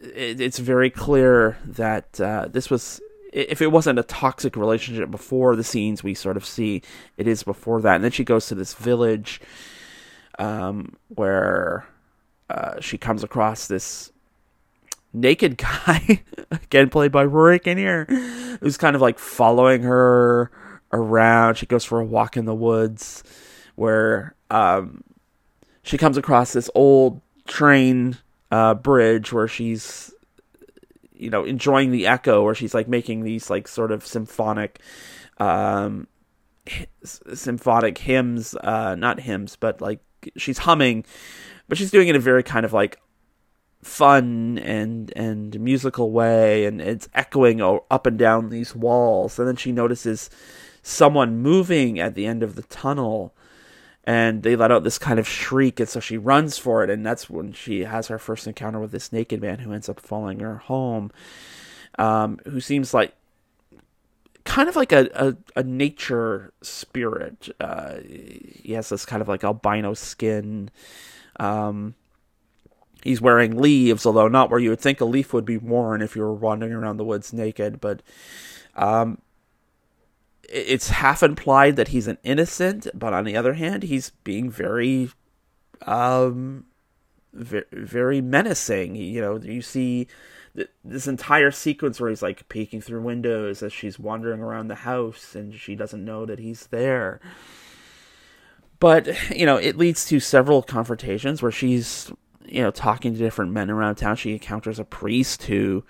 [0.00, 3.00] it, it's very clear that uh, this was,
[3.32, 6.82] if it wasn't a toxic relationship before the scenes we sort of see,
[7.16, 7.96] it is before that.
[7.96, 9.40] And then she goes to this village
[10.38, 11.86] um, where
[12.48, 14.12] uh, she comes across this
[15.12, 18.04] naked guy, again played by Rory Kinnear,
[18.60, 20.50] who's kind of like following her
[20.92, 21.56] around.
[21.56, 23.24] She goes for a walk in the woods
[23.74, 25.02] where um,
[25.82, 28.16] she comes across this old train
[28.50, 30.12] uh, bridge where she's
[31.16, 34.80] you know enjoying the echo where she's like making these like sort of symphonic
[35.38, 36.06] um
[37.04, 40.00] symphonic hymns uh not hymns but like
[40.36, 41.04] she's humming
[41.68, 42.98] but she's doing it in a very kind of like
[43.86, 49.38] fun and and musical way and it's echoing up and down these walls.
[49.38, 50.28] And then she notices
[50.82, 53.34] someone moving at the end of the tunnel
[54.06, 57.04] and they let out this kind of shriek and so she runs for it and
[57.04, 60.40] that's when she has her first encounter with this naked man who ends up following
[60.40, 61.10] her home
[61.98, 63.14] um, who seems like
[64.44, 69.42] kind of like a, a, a nature spirit uh, he has this kind of like
[69.42, 70.70] albino skin
[71.38, 71.94] um,
[73.06, 76.16] He's wearing leaves, although not where you would think a leaf would be worn if
[76.16, 77.80] you were wandering around the woods naked.
[77.80, 78.02] But
[78.74, 79.18] um,
[80.48, 85.10] it's half implied that he's an innocent, but on the other hand, he's being very,
[85.82, 86.64] um,
[87.32, 88.96] very, very menacing.
[88.96, 90.06] You know, you see
[90.84, 95.34] this entire sequence where he's like peeking through windows as she's wandering around the house
[95.34, 97.20] and she doesn't know that he's there.
[98.78, 102.10] But, you know, it leads to several confrontations where she's
[102.48, 105.84] you know, talking to different men around town, she encounters a priest who,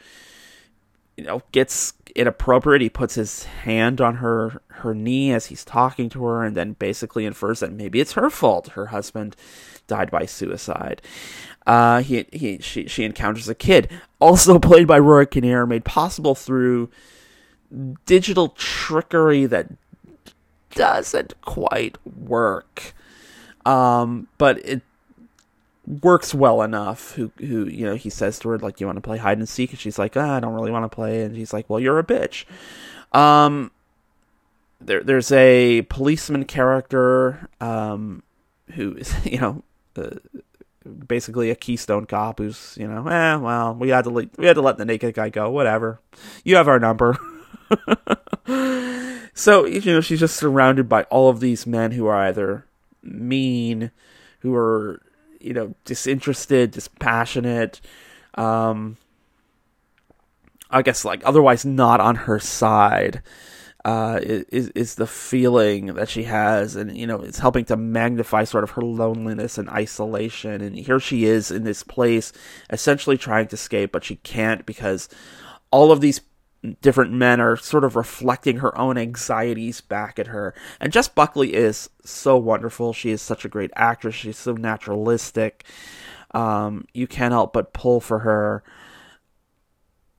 [1.16, 2.82] you know, gets inappropriate.
[2.82, 6.72] He puts his hand on her her knee as he's talking to her, and then
[6.74, 8.68] basically infers that maybe it's her fault.
[8.68, 9.36] Her husband
[9.86, 11.02] died by suicide.
[11.66, 16.34] Uh, he he she she encounters a kid, also played by Rory Kinnear, made possible
[16.34, 16.90] through
[18.04, 19.68] digital trickery that
[20.74, 22.94] doesn't quite work.
[23.64, 24.82] Um, but it
[25.86, 29.02] works well enough who who you know he says to her like you want to
[29.02, 29.70] play hide and seek?
[29.70, 31.22] And she's like ah, I don't really want to play.
[31.22, 32.44] And he's like well you're a bitch.
[33.12, 33.70] Um
[34.80, 38.22] there there's a policeman character um
[38.72, 39.62] who is you know
[39.96, 40.10] uh,
[41.06, 44.54] basically a keystone cop who's you know eh well we had to le- we had
[44.54, 46.00] to let the naked guy go whatever.
[46.44, 47.18] You have our number.
[49.36, 52.64] So you know she's just surrounded by all of these men who are either
[53.02, 53.90] mean
[54.40, 55.02] who are
[55.46, 57.80] you know disinterested, dispassionate.
[58.34, 58.96] Um,
[60.70, 63.22] I guess like otherwise not on her side.
[63.86, 68.42] uh, is is the feeling that she has, and you know, it's helping to magnify
[68.42, 70.60] sort of her loneliness and isolation.
[70.60, 72.32] And here she is in this place,
[72.68, 75.08] essentially trying to escape, but she can't because
[75.70, 76.20] all of these
[76.80, 80.54] different men are sort of reflecting her own anxieties back at her.
[80.80, 82.92] And Jess Buckley is so wonderful.
[82.92, 84.14] She is such a great actress.
[84.14, 85.64] She's so naturalistic.
[86.32, 88.62] Um, you can't help but pull for her.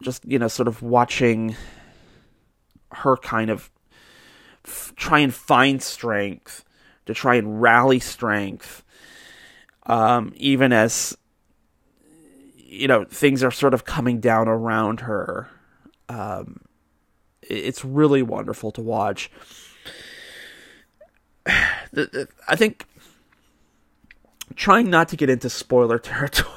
[0.02, 1.56] Just you know, sort of watching
[2.92, 3.70] her kind of
[4.66, 6.64] f- try and find strength,
[7.08, 8.84] to try and rally strength,
[9.88, 11.18] um, even as
[12.56, 15.50] you know things are sort of coming down around her.
[16.10, 16.62] Um,
[17.42, 19.32] it's really wonderful to watch.
[21.48, 22.86] I think
[24.56, 26.54] trying not to get into spoiler territory.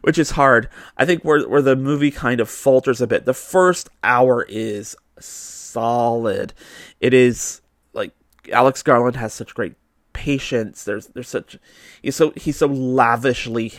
[0.00, 0.68] which is hard.
[0.96, 3.24] I think where where the movie kind of falters a bit.
[3.24, 6.52] The first hour is solid.
[7.00, 7.60] It is
[7.92, 8.12] like
[8.52, 9.74] Alex Garland has such great
[10.20, 10.84] patience.
[10.84, 11.56] There's there's such
[12.02, 13.72] he's so he so lavishly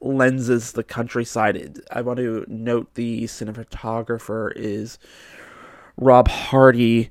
[0.00, 1.80] lenses the countryside.
[1.90, 5.00] I want to note the cinematographer is
[5.96, 7.10] Rob Hardy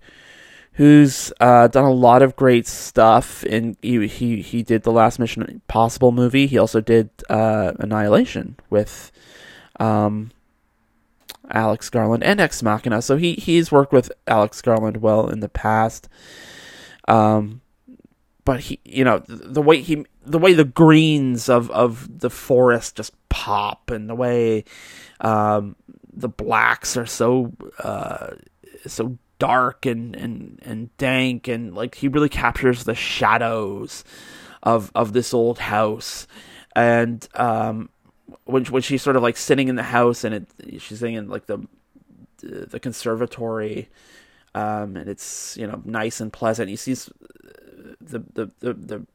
[0.73, 3.43] who's uh, done a lot of great stuff.
[3.43, 6.47] And he, he he did the last Mission Impossible movie.
[6.47, 9.11] He also did uh, Annihilation with
[9.77, 10.31] um,
[11.51, 13.01] Alex Garland and Ex Machina.
[13.01, 16.07] So he he's worked with Alex Garland well in the past.
[17.09, 17.59] Um,
[18.49, 22.95] but he, you know, the way he, the way the greens of of the forest
[22.95, 24.63] just pop, and the way
[25.21, 25.75] um,
[26.11, 28.29] the blacks are so uh,
[28.87, 34.03] so dark and, and, and dank and like he really captures the shadows
[34.63, 36.25] of of this old house.
[36.75, 37.89] And um
[38.45, 40.47] when when she's sort of like sitting in the house and it
[40.81, 41.59] she's sitting in like the
[42.39, 43.89] the conservatory
[44.55, 46.95] um and it's you know nice and pleasant you see
[47.99, 49.07] the the the the,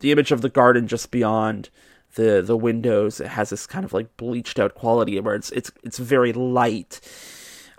[0.00, 1.70] the image of the garden just beyond
[2.14, 5.70] the the windows it has this kind of like bleached out quality where it's it's
[5.84, 7.00] it's very light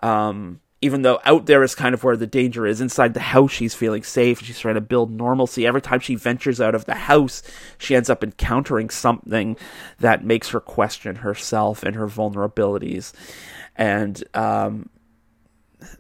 [0.01, 2.81] um even though out there is kind of where the danger is.
[2.81, 4.41] Inside the house, she's feeling safe.
[4.41, 5.67] She's trying to build normalcy.
[5.67, 7.43] Every time she ventures out of the house,
[7.77, 9.57] she ends up encountering something
[9.99, 13.13] that makes her question herself and her vulnerabilities.
[13.75, 14.89] And, um,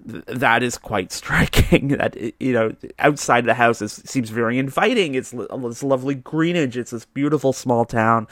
[0.09, 1.87] th- that is quite striking.
[1.97, 5.15] that you know, outside the house is, seems very inviting.
[5.15, 6.77] It's this lovely greenage.
[6.77, 8.27] It's this beautiful small town,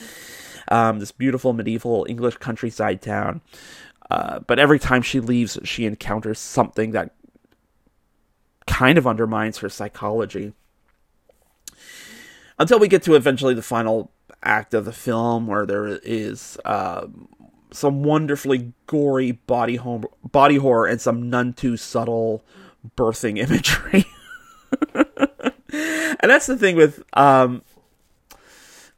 [0.69, 3.41] um, this beautiful medieval English countryside town.
[4.09, 7.13] Uh, but every time she leaves, she encounters something that
[8.65, 10.53] kind of undermines her psychology.
[12.57, 14.11] Until we get to eventually the final
[14.43, 17.07] act of the film, where there is uh,
[17.71, 22.43] some wonderfully gory body home, body horror and some none too subtle
[22.97, 24.05] birthing imagery.
[26.21, 27.63] and that's the thing with um,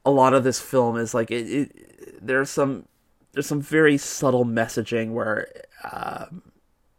[0.06, 2.86] a lot of this film is like it, it there's some
[3.34, 5.48] there's some very subtle messaging where
[5.84, 6.26] uh,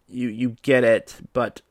[0.08, 1.62] you you get it, but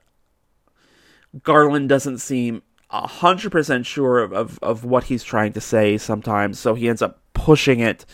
[1.43, 6.59] Garland doesn't seem hundred percent sure of, of, of what he's trying to say sometimes,
[6.59, 8.05] so he ends up pushing it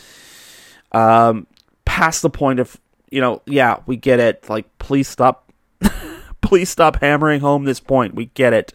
[0.92, 1.48] um,
[1.98, 2.80] past the point of
[3.10, 4.50] you know, yeah, we get it.
[4.50, 5.52] Like, please stop,
[6.42, 8.16] please stop hammering home this point.
[8.16, 8.74] We get it.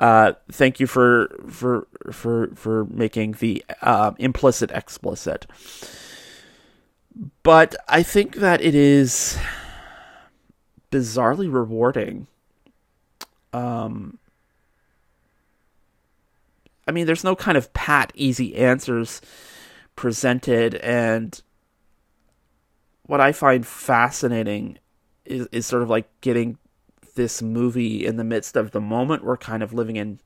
[0.00, 5.46] Uh, thank you for for for for making the uh, implicit explicit
[7.42, 9.38] but I think that it is
[10.90, 12.26] bizarrely rewarding.
[13.52, 14.18] Um,
[16.86, 19.20] I mean, there's no kind of pat, easy answers
[19.96, 21.40] presented, and
[23.08, 24.78] what I find fascinating
[25.24, 26.58] is, is sort of like getting
[27.16, 30.20] this movie in the midst of the moment we're kind of living in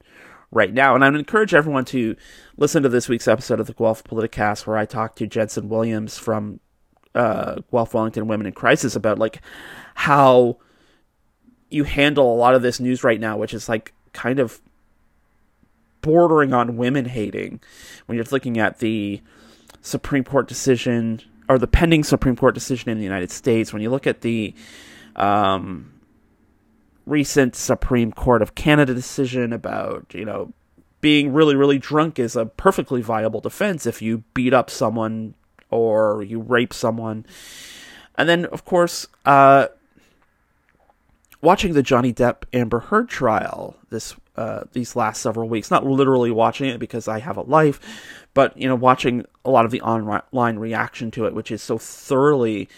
[0.50, 0.94] right now.
[0.94, 2.16] And I would encourage everyone to
[2.56, 6.18] listen to this week's episode of the Guelph Politicast, where I talked to Jensen Williams
[6.18, 6.58] from
[7.14, 9.40] uh, Guelph Wellington Women in Crisis about like
[9.94, 10.58] how
[11.70, 14.60] you handle a lot of this news right now, which is like kind of
[16.00, 17.60] bordering on women hating
[18.06, 19.20] when you're looking at the
[19.82, 23.72] Supreme Court decision or the pending Supreme Court decision in the United States.
[23.72, 24.54] When you look at the
[25.16, 25.92] um,
[27.06, 30.52] recent Supreme Court of Canada decision about you know
[31.00, 35.34] being really really drunk is a perfectly viable defense if you beat up someone
[35.70, 37.26] or you rape someone.
[38.16, 39.68] And then, of course, uh,
[41.40, 45.70] watching the Johnny Depp Amber Heard trial this uh, these last several weeks.
[45.70, 47.80] Not literally watching it because I have a life,
[48.34, 51.78] but you know, watching a lot of the online reaction to it, which is so
[51.78, 52.68] thoroughly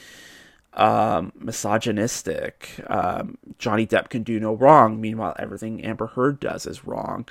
[0.75, 2.71] um, misogynistic.
[2.89, 5.01] Um, Johnny Depp can do no wrong.
[5.01, 7.27] Meanwhile, everything Amber Heard does is wrong.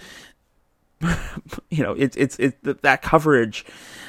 [1.69, 3.65] you know, it's it's it, that coverage.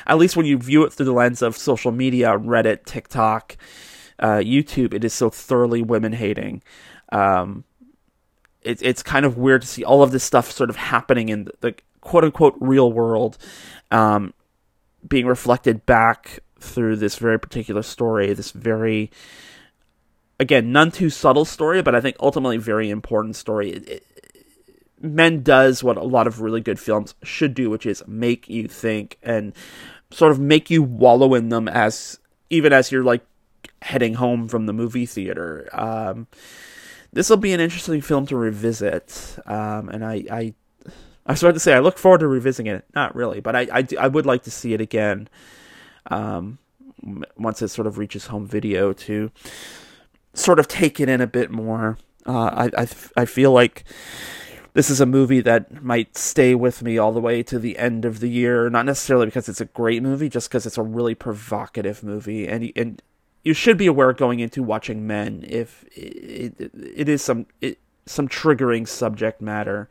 [0.06, 3.56] At least when you view it through the lens of social media, Reddit, TikTok,
[4.18, 6.62] uh, YouTube, it is so thoroughly women hating.
[7.10, 7.64] Um,
[8.64, 11.44] it, it's kind of weird to see all of this stuff sort of happening in
[11.44, 13.38] the, the quote unquote real world,
[13.90, 14.34] um,
[15.06, 19.10] being reflected back through this very particular story, this very,
[20.40, 23.70] again, none too subtle story, but I think ultimately very important story.
[23.70, 24.06] It, it,
[25.00, 28.68] Men does what a lot of really good films should do, which is make you
[28.68, 29.52] think and
[30.10, 33.20] sort of make you wallow in them as even as you're like
[33.82, 35.68] heading home from the movie theater.
[35.72, 36.26] Um,
[37.14, 40.54] this will be an interesting film to revisit, um, and I, I,
[41.26, 42.84] I started to say I look forward to revisiting it.
[42.94, 45.28] Not really, but I, I, I would like to see it again.
[46.10, 46.58] Um,
[47.36, 49.30] once it sort of reaches home video to
[50.32, 51.98] sort of take it in a bit more.
[52.26, 53.84] Uh, I, I, I feel like
[54.72, 58.04] this is a movie that might stay with me all the way to the end
[58.04, 58.68] of the year.
[58.70, 62.72] Not necessarily because it's a great movie, just because it's a really provocative movie, and
[62.74, 63.02] and
[63.44, 67.78] you should be aware going into watching Men if it, it, it is some it,
[68.06, 69.88] some triggering subject matter.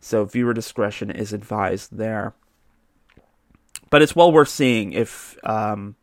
[0.00, 2.34] So viewer discretion is advised there.
[3.90, 5.96] But it's well worth seeing if um,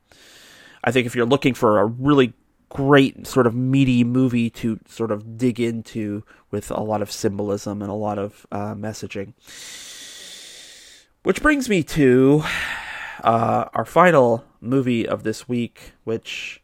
[0.83, 2.33] I think if you're looking for a really
[2.69, 7.81] great sort of meaty movie to sort of dig into with a lot of symbolism
[7.81, 9.33] and a lot of uh, messaging.
[11.23, 12.43] Which brings me to
[13.23, 16.58] uh, our final movie of this week, which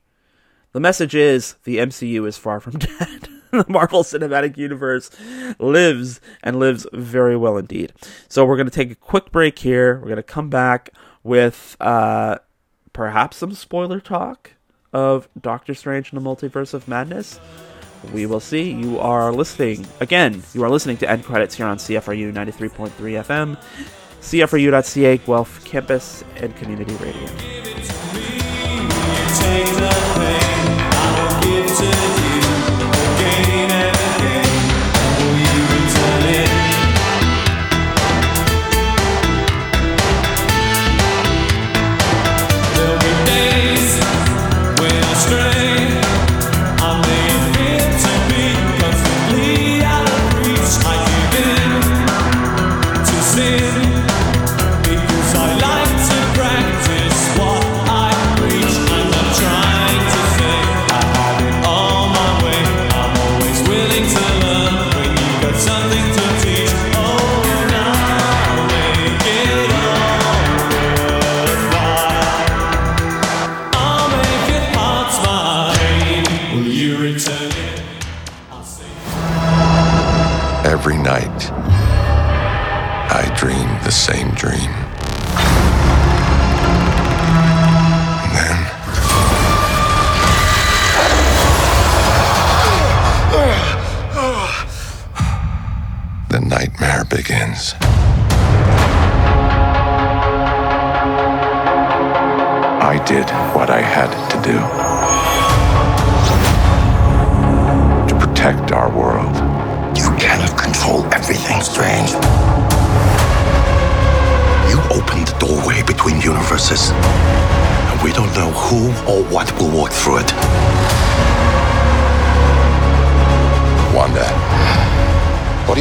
[0.76, 3.30] the message is the MCU is far from dead.
[3.52, 5.10] the Marvel Cinematic Universe
[5.58, 7.94] lives and lives very well indeed.
[8.28, 9.96] So we're going to take a quick break here.
[9.96, 10.90] We're going to come back
[11.24, 12.40] with uh,
[12.92, 14.52] perhaps some spoiler talk
[14.92, 17.40] of Doctor Strange and the Multiverse of Madness.
[18.12, 18.70] We will see.
[18.70, 20.44] You are listening again.
[20.54, 23.58] You are listening to End Credits here on CFRU 93.3 FM,
[24.20, 27.30] CFRU.ca, Guelph Campus and Community Radio.
[31.78, 32.25] Every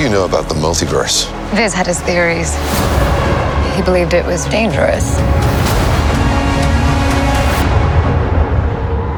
[0.05, 1.24] you know about the multiverse?
[1.55, 2.55] Viz had his theories.
[3.74, 5.16] He believed it was dangerous.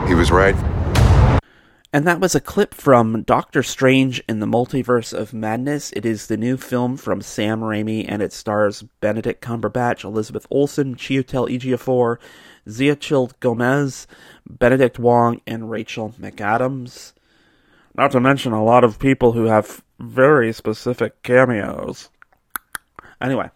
[0.07, 0.55] He was right.
[1.93, 5.91] And that was a clip from Doctor Strange in the Multiverse of Madness.
[5.91, 10.95] It is the new film from Sam Raimi, and it stars Benedict Cumberbatch, Elizabeth Olsen,
[10.95, 12.19] Chiwetel Ejiofor,
[12.69, 14.07] Xochitl Gomez,
[14.49, 17.13] Benedict Wong, and Rachel McAdams.
[17.97, 22.11] Not to mention a lot of people who have very specific cameos.
[23.21, 23.51] Anyway,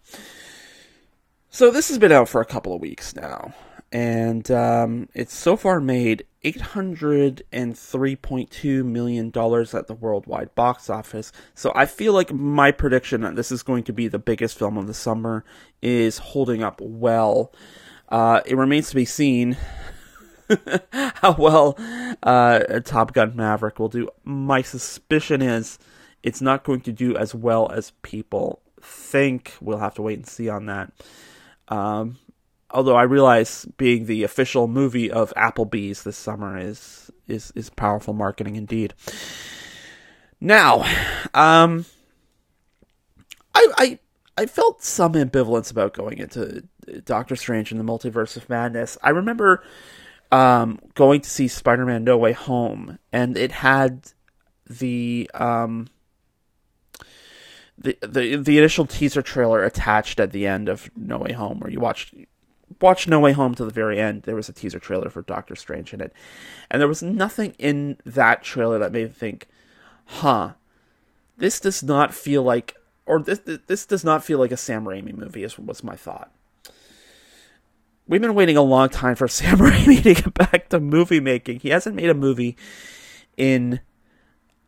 [1.51, 3.55] so this has been out for a couple of weeks now,
[3.93, 11.33] and um, it's so far made $803.2 million at the worldwide box office.
[11.55, 14.79] So I feel like my prediction that this is going to be the biggest film
[14.79, 15.45] of the summer
[15.83, 17.53] is holding up well.
[18.09, 19.57] Uh, it remains to be seen
[20.91, 21.77] how well
[22.23, 24.09] uh, Top Gun Maverick will do.
[24.25, 25.79] My suspicion is
[26.23, 29.55] it's not going to do as well as people think.
[29.61, 30.93] We'll have to wait and see on that.
[31.69, 32.19] Um,
[32.71, 38.15] although I realize being the official movie of Applebee's this summer is is is powerful
[38.15, 38.95] marketing indeed.
[40.41, 40.83] Now,
[41.35, 41.85] um,
[43.55, 43.99] I I
[44.37, 46.65] I felt some ambivalence about going into
[47.05, 48.97] Doctor Strange and the Multiverse of Madness.
[49.03, 49.63] I remember
[50.33, 54.13] um, going to see Spider-Man: No Way Home, and it had
[54.69, 55.89] the um,
[57.81, 61.71] the the the initial teaser trailer attached at the end of No Way Home, where
[61.71, 62.15] you watched
[62.81, 64.23] watch No Way Home to the very end.
[64.23, 66.13] There was a teaser trailer for Doctor Strange in it,
[66.71, 69.49] and there was nothing in that trailer that made me think,
[70.05, 70.53] "Huh,
[71.39, 72.77] this does not feel like."
[73.07, 75.43] Or this this does not feel like a Sam Raimi movie.
[75.43, 76.31] Is was my thought.
[78.07, 81.61] We've been waiting a long time for Sam Raimi to get back to movie making.
[81.61, 82.57] He hasn't made a movie
[83.37, 83.81] in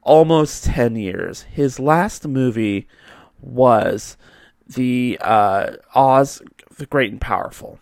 [0.03, 1.43] almost 10 years.
[1.43, 2.89] His last movie
[3.43, 4.17] was
[4.67, 6.41] the uh, Oz
[6.79, 7.79] the Great and Powerful,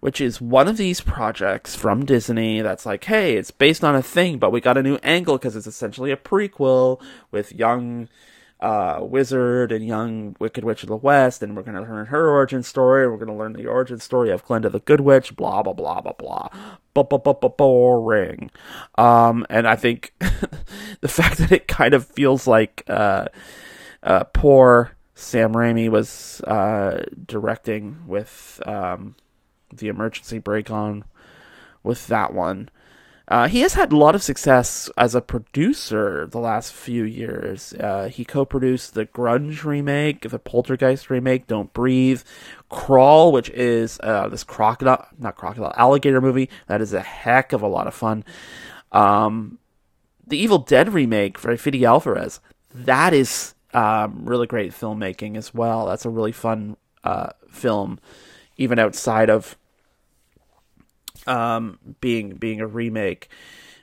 [0.00, 4.02] which is one of these projects from Disney that's like, hey, it's based on a
[4.02, 8.08] thing, but we got a new angle because it's essentially a prequel with young
[8.60, 12.30] uh, wizard and young Wicked Witch of the West, and we're going to learn her
[12.30, 13.08] origin story.
[13.08, 15.34] We're going to learn the origin story of Glinda the Good Witch.
[15.34, 16.48] Blah blah blah blah blah.
[17.56, 18.50] Boring.
[18.96, 20.12] Um, and I think
[21.00, 23.26] the fact that it kind of feels like uh,
[24.02, 29.16] uh, poor Sam Raimi was uh, directing with um,
[29.72, 31.04] the emergency brake on
[31.82, 32.70] with that one.
[33.28, 37.72] Uh, he has had a lot of success as a producer the last few years.
[37.74, 42.22] Uh, he co-produced the Grudge remake, the Poltergeist remake, Don't Breathe,
[42.70, 47.62] Crawl, which is uh, this crocodile, not crocodile, alligator movie that is a heck of
[47.62, 48.24] a lot of fun.
[48.90, 49.58] Um,
[50.26, 52.40] the Evil Dead remake for Fede Alvarez,
[52.74, 55.86] that is um, really great filmmaking as well.
[55.86, 57.98] That's a really fun uh, film,
[58.56, 59.56] even outside of
[61.26, 63.28] um, being being a remake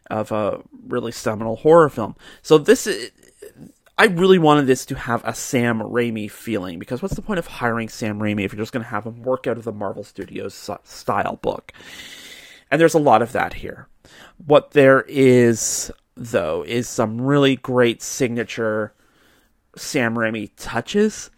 [0.10, 2.16] of a really seminal horror film.
[2.42, 3.12] So this is,
[3.98, 7.48] I really wanted this to have a Sam Raimi feeling because what's the point of
[7.48, 10.04] hiring Sam Raimi if you're just going to have him work out of the Marvel
[10.04, 11.74] Studios style book?
[12.70, 13.88] And there's a lot of that here.
[14.46, 18.94] What there is though is some really great signature
[19.78, 21.30] Sam Raimi touches.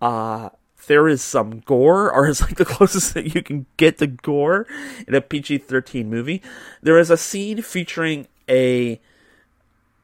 [0.00, 0.50] Uh,
[0.86, 4.66] there is some gore, or is like the closest that you can get to gore
[5.06, 6.42] in a PG 13 movie.
[6.82, 9.00] There is a scene featuring a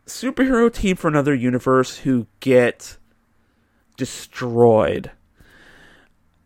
[0.07, 2.99] superhero team from another universe who get
[3.97, 5.11] destroyed.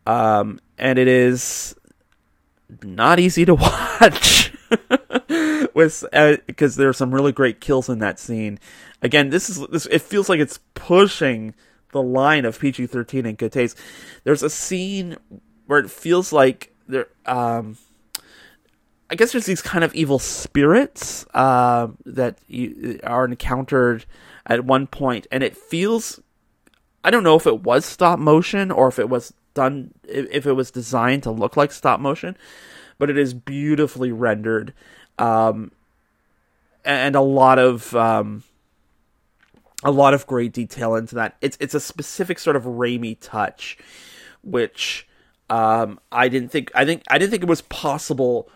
[0.06, 1.74] Um, and it is
[2.82, 4.47] not easy to watch.
[5.74, 6.04] With
[6.46, 8.58] because uh, there are some really great kills in that scene.
[9.02, 9.86] Again, this is this.
[9.86, 11.54] It feels like it's pushing
[11.92, 13.78] the line of PG thirteen and good taste.
[14.24, 15.16] There's a scene
[15.66, 17.08] where it feels like there.
[17.26, 17.76] Um,
[19.10, 24.04] I guess there's these kind of evil spirits uh, that you, are encountered
[24.46, 26.20] at one point, and it feels.
[27.04, 30.52] I don't know if it was stop motion or if it was done, if it
[30.52, 32.36] was designed to look like stop motion,
[32.98, 34.74] but it is beautifully rendered,
[35.18, 35.72] um,
[36.84, 38.42] and a lot of um,
[39.84, 41.36] a lot of great detail into that.
[41.40, 43.78] It's it's a specific sort of Raimi touch,
[44.42, 45.06] which
[45.50, 48.48] um, I didn't think I think I didn't think it was possible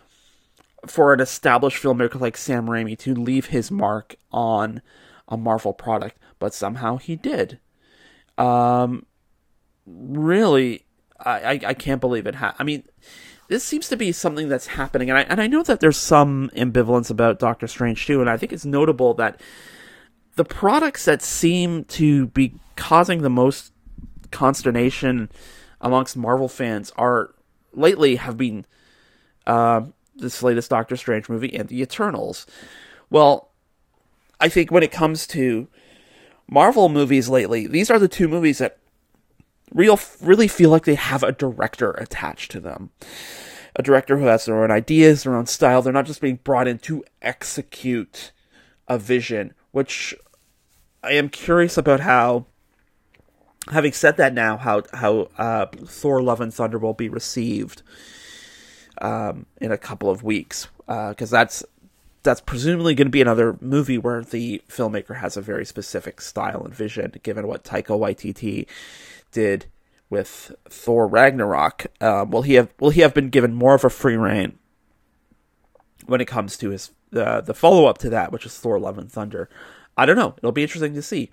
[0.85, 4.81] for an established filmmaker like Sam Raimi to leave his mark on
[5.27, 7.59] a Marvel product, but somehow he did.
[8.37, 9.05] Um,
[9.85, 10.85] really,
[11.19, 12.35] I, I, I can't believe it.
[12.35, 12.83] Ha- I mean,
[13.47, 16.49] this seems to be something that's happening, and I and I know that there's some
[16.55, 19.39] ambivalence about Doctor Strange too, and I think it's notable that
[20.35, 23.71] the products that seem to be causing the most
[24.31, 25.29] consternation
[25.79, 27.33] amongst Marvel fans are
[27.73, 28.65] lately have been
[29.45, 29.81] uh,
[30.15, 32.47] this latest Doctor Strange movie and the Eternals.
[33.09, 33.51] Well,
[34.39, 35.67] I think when it comes to
[36.49, 38.77] Marvel movies lately, these are the two movies that
[39.73, 42.91] real really feel like they have a director attached to them.
[43.75, 45.81] A director who has their own ideas, their own style.
[45.81, 48.31] They're not just being brought in to execute
[48.87, 50.13] a vision which
[51.03, 52.45] I am curious about how.
[53.71, 57.81] Having said that, now how how uh, Thor: Love and Thunder will be received
[59.01, 61.63] um, in a couple of weeks, because uh, that's
[62.23, 66.63] that's presumably going to be another movie where the filmmaker has a very specific style
[66.63, 68.67] and vision, given what Taika Waititi
[69.33, 69.65] did
[70.09, 71.87] with Thor Ragnarok.
[71.99, 74.59] Um, will he have will he have been given more of a free reign
[76.05, 78.97] when it comes to his uh, the follow up to that, which is Thor: Love
[78.97, 79.49] and Thunder.
[79.97, 80.35] I don't know.
[80.37, 81.31] It'll be interesting to see.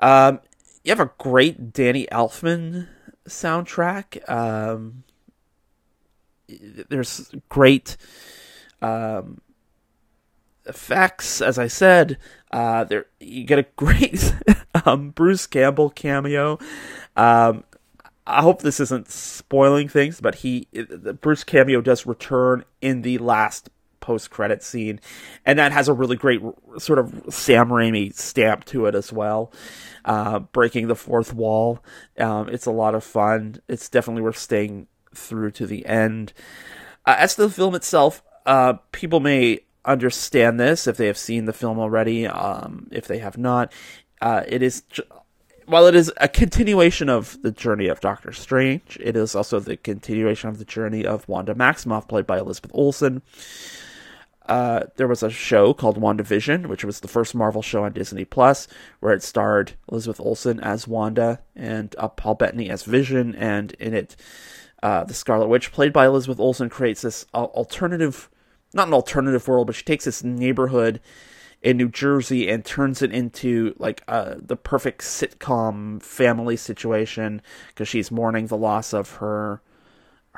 [0.00, 0.40] Um,
[0.84, 2.88] you have a great Danny Elfman
[3.26, 4.28] soundtrack.
[4.28, 5.04] Um,
[6.88, 7.96] there's great
[8.80, 9.40] um,
[10.66, 12.18] effects, as I said.
[12.50, 14.34] Uh, there you get a great
[14.84, 16.58] um, Bruce Campbell cameo.
[17.18, 17.64] Um,
[18.26, 20.68] I hope this isn't spoiling things, but he
[21.20, 25.00] Bruce cameo does return in the last post credit scene,
[25.44, 26.40] and that has a really great
[26.78, 29.52] sort of Sam Raimi stamp to it as well.
[30.04, 31.82] Uh, breaking the fourth wall,
[32.18, 33.60] um, it's a lot of fun.
[33.66, 36.32] It's definitely worth staying through to the end.
[37.04, 41.46] Uh, as to the film itself, uh, people may understand this if they have seen
[41.46, 42.26] the film already.
[42.26, 43.72] Um, if they have not,
[44.20, 44.82] uh, it is
[45.68, 49.76] while it is a continuation of the journey of Doctor Strange, it is also the
[49.76, 53.20] continuation of the journey of Wanda Maximoff, played by Elizabeth Olsen.
[54.46, 58.24] Uh, there was a show called WandaVision, which was the first Marvel show on Disney
[58.24, 58.66] Plus,
[59.00, 63.92] where it starred Elizabeth Olsen as Wanda and uh, Paul Bettany as Vision, and in
[63.92, 64.16] it,
[64.82, 68.30] uh, the Scarlet Witch, played by Elizabeth Olsen, creates this alternative,
[68.72, 70.98] not an alternative world, but she takes this neighborhood
[71.62, 77.88] in New Jersey and turns it into like uh, the perfect sitcom family situation because
[77.88, 79.60] she's mourning the loss of her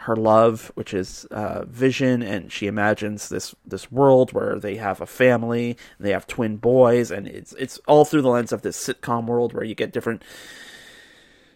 [0.00, 5.02] her love, which is uh, Vision, and she imagines this this world where they have
[5.02, 8.82] a family, they have twin boys, and it's it's all through the lens of this
[8.82, 10.22] sitcom world where you get different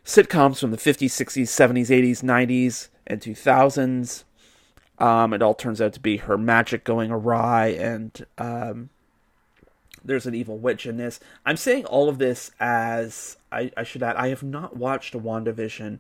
[0.05, 4.25] sitcoms from the 50s, 60s, 70s, 80s, 90s, and 2000s.
[4.99, 8.91] Um, it all turns out to be her magic going awry, and um,
[10.05, 11.19] there's an evil witch in this.
[11.47, 15.19] I'm saying all of this as I, I should add, I have not watched a
[15.19, 15.99] WandaVision,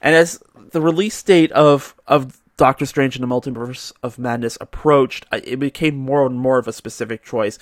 [0.00, 5.26] and as the release date of of Doctor Strange and the Multiverse of Madness approached,
[5.32, 7.58] it became more and more of a specific choice.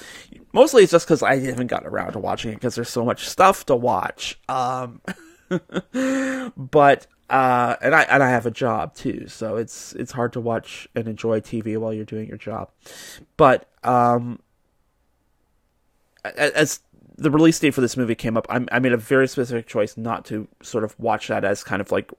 [0.53, 3.29] Mostly it's just because I haven't gotten around to watching it because there's so much
[3.29, 4.39] stuff to watch.
[4.49, 5.01] Um,
[6.57, 10.41] but uh, and I and I have a job too, so it's it's hard to
[10.41, 12.71] watch and enjoy TV while you're doing your job.
[13.37, 14.41] But um,
[16.25, 16.81] as
[17.17, 19.97] the release date for this movie came up, I, I made a very specific choice
[19.97, 22.11] not to sort of watch that as kind of like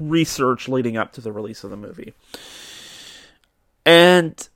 [0.00, 2.14] research leading up to the release of the movie.
[3.86, 4.48] And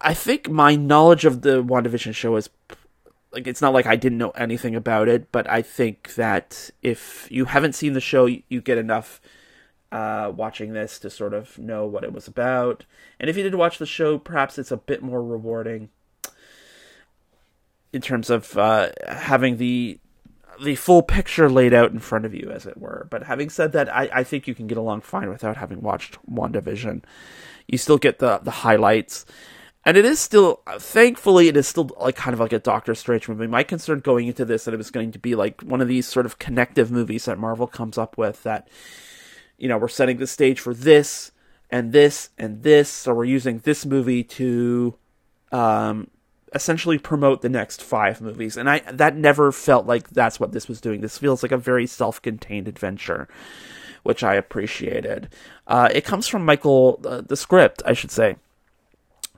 [0.00, 2.48] I think my knowledge of the WandaVision show is
[3.32, 7.26] like it's not like I didn't know anything about it, but I think that if
[7.30, 9.20] you haven't seen the show, you get enough
[9.90, 12.84] uh, watching this to sort of know what it was about.
[13.18, 15.90] And if you did watch the show, perhaps it's a bit more rewarding
[17.94, 20.00] in terms of uh, having the
[20.62, 23.06] the full picture laid out in front of you, as it were.
[23.10, 26.18] But having said that, I, I think you can get along fine without having watched
[26.30, 27.02] WandaVision.
[27.68, 29.24] You still get the the highlights,
[29.84, 33.28] and it is still, thankfully, it is still like kind of like a Doctor Strange
[33.28, 33.46] movie.
[33.46, 36.08] My concern going into this that it was going to be like one of these
[36.08, 38.68] sort of connective movies that Marvel comes up with that,
[39.56, 41.30] you know, we're setting the stage for this
[41.70, 44.96] and this and this, so we're using this movie to
[45.52, 46.10] um,
[46.54, 48.56] essentially promote the next five movies.
[48.56, 51.00] And i that never felt like that's what this was doing.
[51.00, 53.28] This feels like a very self-contained adventure
[54.04, 55.28] which i appreciated.
[55.66, 58.36] Uh, it comes from michael uh, the script i should say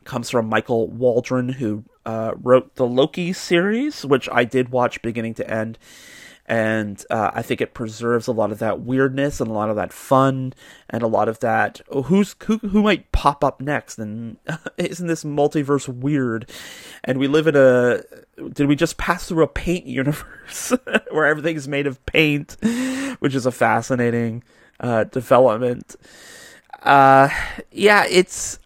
[0.04, 5.34] comes from michael waldron who uh, wrote the loki series which i did watch beginning
[5.34, 5.78] to end
[6.46, 9.76] and uh, I think it preserves a lot of that weirdness and a lot of
[9.76, 10.52] that fun
[10.88, 14.36] and a lot of that oh, who's who who might pop up next and
[14.78, 16.48] isn't this multiverse weird?
[17.04, 18.02] And we live in a
[18.50, 20.72] did we just pass through a paint universe
[21.10, 22.56] where everything is made of paint,
[23.18, 24.44] which is a fascinating
[24.80, 25.96] uh, development.
[26.82, 27.28] Uh,
[27.72, 28.60] yeah, it's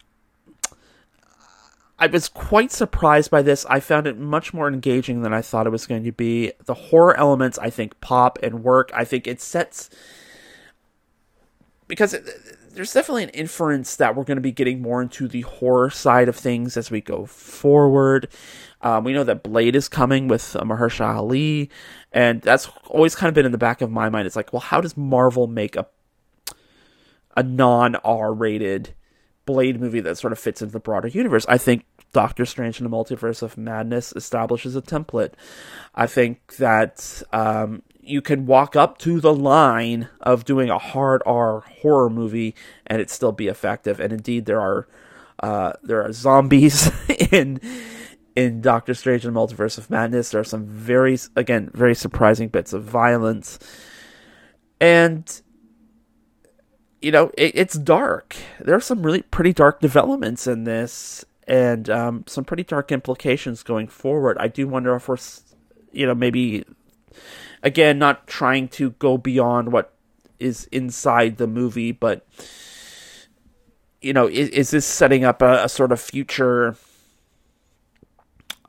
[2.01, 3.63] I was quite surprised by this.
[3.67, 6.51] I found it much more engaging than I thought it was going to be.
[6.65, 8.91] The horror elements, I think, pop and work.
[8.93, 9.89] I think it sets
[11.87, 12.25] because it,
[12.73, 16.27] there's definitely an inference that we're going to be getting more into the horror side
[16.27, 18.29] of things as we go forward.
[18.81, 21.69] Um, we know that Blade is coming with uh, Mahershala Ali,
[22.11, 24.25] and that's always kind of been in the back of my mind.
[24.25, 25.85] It's like, well, how does Marvel make a
[27.37, 28.95] a non R rated
[29.45, 31.45] Blade movie that sort of fits into the broader universe?
[31.47, 35.33] I think Doctor Strange in the Multiverse of Madness establishes a template.
[35.95, 41.21] I think that um, you can walk up to the line of doing a hard
[41.25, 42.55] R horror movie
[42.87, 43.99] and it still be effective.
[43.99, 44.87] And indeed, there are
[45.41, 46.91] uh, there are zombies
[47.31, 47.59] in
[48.35, 50.31] in Doctor Strange and the Multiverse of Madness.
[50.31, 53.59] There are some very again very surprising bits of violence,
[54.79, 55.41] and
[57.01, 58.35] you know it, it's dark.
[58.59, 63.63] There are some really pretty dark developments in this, and um, some pretty dark implications
[63.63, 64.37] going forward.
[64.39, 65.17] I do wonder if we're,
[65.91, 66.65] you know, maybe
[67.63, 69.93] again not trying to go beyond what
[70.39, 72.25] is inside the movie, but
[74.01, 76.75] you know, is, is this setting up a, a sort of future?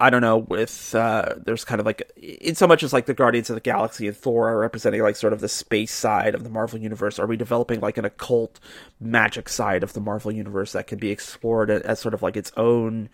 [0.02, 0.38] I don't know.
[0.38, 3.60] With uh, there's kind of like in so much as like the Guardians of the
[3.60, 7.20] Galaxy and Thor are representing like sort of the space side of the Marvel universe.
[7.20, 8.58] Are we developing like an occult
[8.98, 12.50] magic side of the Marvel universe that can be explored as sort of like its
[12.56, 13.10] own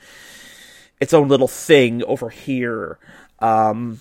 [0.98, 2.98] its own little thing over here?
[3.40, 4.00] Um,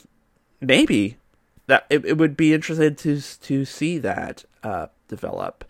[0.62, 1.18] maybe
[1.66, 5.66] that it, it would be interesting to to see that uh, develop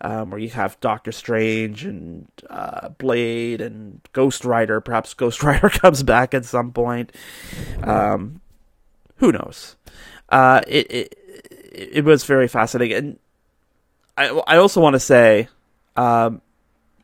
[0.00, 4.80] um, where you have Doctor Strange and uh, Blade and Ghost Rider.
[4.80, 7.12] Perhaps Ghost Rider comes back at some point.
[7.82, 8.40] Um,
[9.16, 9.76] who knows?
[10.28, 11.18] Uh, it, it
[11.72, 13.18] it was very fascinating, and
[14.16, 15.48] I I also want to say.
[15.96, 16.40] Um,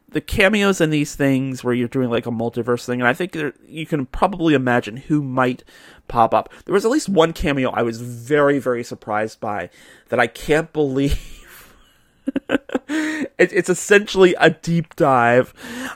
[0.08, 3.32] the cameos in these things where you're doing like a multiverse thing, and I think
[3.32, 5.62] there, you can probably imagine who might
[6.08, 6.50] pop up.
[6.64, 9.68] There was at least one cameo I was very, very surprised by
[10.08, 11.45] that I can't believe
[12.88, 15.52] it, it's essentially a deep dive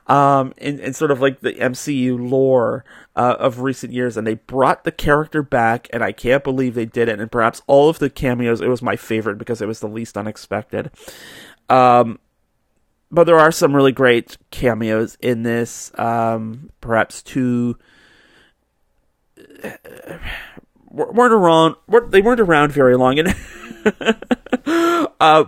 [0.07, 2.85] um, in, in sort of like the MCU lore
[3.17, 6.87] uh, of recent years, and they brought the character back, and I can't believe they
[6.87, 7.21] did it.
[7.21, 10.17] And perhaps all of the cameos, it was my favorite because it was the least
[10.17, 10.91] unexpected.
[11.69, 12.19] Um,
[13.11, 15.91] but there are some really great cameos in this.
[15.99, 17.77] Um, perhaps two
[20.91, 21.77] weren't around.
[22.09, 23.35] They weren't around very long, and
[25.21, 25.45] uh,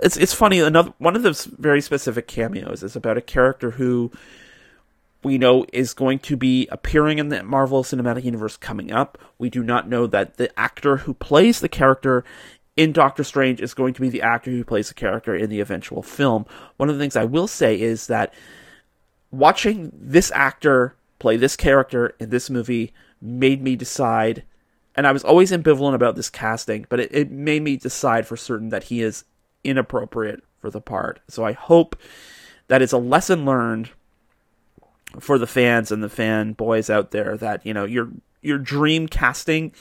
[0.00, 0.60] it's it's funny.
[0.60, 4.10] Another one of those very specific cameos is about a character who
[5.22, 9.18] we know is going to be appearing in the Marvel Cinematic Universe coming up.
[9.38, 12.24] We do not know that the actor who plays the character
[12.76, 15.60] in Doctor Strange is going to be the actor who plays the character in the
[15.60, 16.46] eventual film.
[16.76, 18.34] One of the things I will say is that
[19.30, 24.44] watching this actor play this character in this movie made me decide
[24.96, 28.36] and I was always ambivalent about this casting, but it, it made me decide for
[28.36, 29.24] certain that he is
[29.62, 31.20] inappropriate for the part.
[31.28, 31.96] So I hope
[32.68, 33.90] that it's a lesson learned
[35.20, 38.10] for the fans and the fanboys out there that you know your
[38.42, 39.72] your dream casting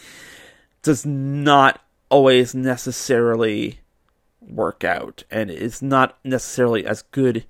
[0.81, 3.79] does not always necessarily
[4.39, 7.45] work out and is not necessarily as good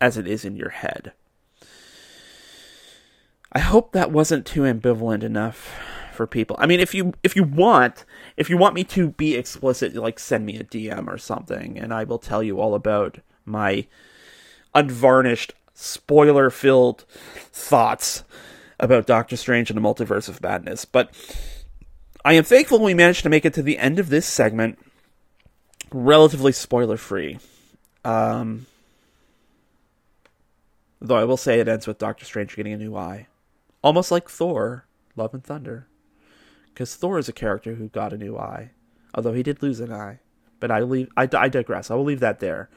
[0.00, 1.12] as it is in your head.
[3.50, 5.72] I hope that wasn't too ambivalent enough
[6.18, 6.56] for people.
[6.58, 8.04] I mean, if you if you want
[8.36, 11.94] if you want me to be explicit, like send me a DM or something, and
[11.94, 13.86] I will tell you all about my
[14.74, 17.04] unvarnished, spoiler filled
[17.52, 18.24] thoughts
[18.80, 20.84] about Doctor Strange and the Multiverse of Madness.
[20.84, 21.14] But
[22.24, 24.76] I am thankful we managed to make it to the end of this segment
[25.92, 27.38] relatively spoiler free.
[28.04, 28.66] Um,
[31.00, 33.28] though I will say it ends with Doctor Strange getting a new eye.
[33.82, 35.86] Almost like Thor, Love and Thunder
[36.78, 38.70] because Thor is a character who got a new eye,
[39.12, 40.20] although he did lose an eye.
[40.60, 41.08] But I leave.
[41.16, 41.90] I, I digress.
[41.90, 42.70] I will leave that there.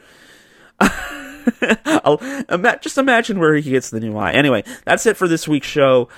[2.81, 4.31] Just imagine where he gets the new eye.
[4.31, 6.09] Anyway, that's it for this week's show.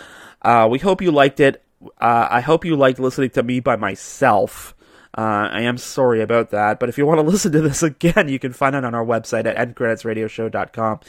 [0.42, 1.62] Uh, we hope you liked it.
[2.00, 4.74] Uh, I hope you liked listening to me by myself.
[5.18, 8.30] Uh, I am sorry about that, but if you want to listen to this again,
[8.30, 11.02] you can find it on our website at endcreditsradioshow.com.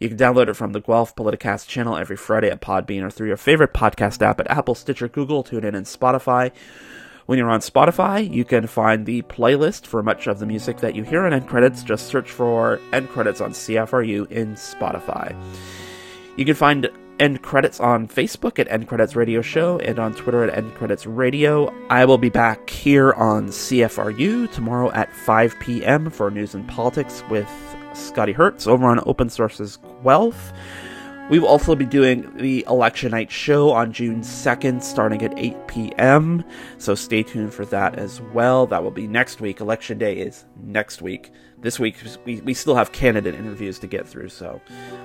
[0.00, 3.28] You can download it from the Guelph Politicast channel every Friday at Podbean or through
[3.28, 6.52] your favorite podcast app at Apple, Stitcher, Google, TuneIn, and Spotify.
[7.26, 10.94] When you're on Spotify, you can find the playlist for much of the music that
[10.94, 11.82] you hear in End Credits.
[11.82, 15.36] Just search for End Credits on CFRU in Spotify.
[16.38, 16.88] You can find
[17.18, 21.04] End Credits on Facebook at End Credits Radio Show and on Twitter at End Credits
[21.04, 21.70] Radio.
[21.90, 26.08] I will be back here on CFRU tomorrow at 5 p.m.
[26.08, 27.69] for news and politics with
[28.00, 30.52] Scotty Hertz over on Open Sources Guelph.
[31.30, 35.68] We will also be doing the election night show on June 2nd, starting at 8
[35.68, 36.42] p.m.
[36.78, 38.66] So stay tuned for that as well.
[38.66, 39.60] That will be next week.
[39.60, 41.30] Election day is next week.
[41.58, 44.30] This week, we, we still have candidate interviews to get through.
[44.30, 44.60] So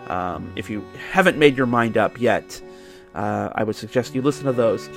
[0.08, 2.60] um, if you haven't made your mind up yet,
[3.14, 4.90] uh, I would suggest you listen to those.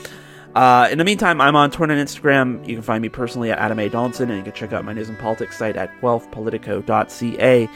[0.55, 2.67] Uh, in the meantime, I'm on Twitter and Instagram.
[2.67, 3.89] You can find me personally at Adam A.
[3.89, 7.69] Donaldson, and you can check out my news and politics site at guelphpolitico.ca.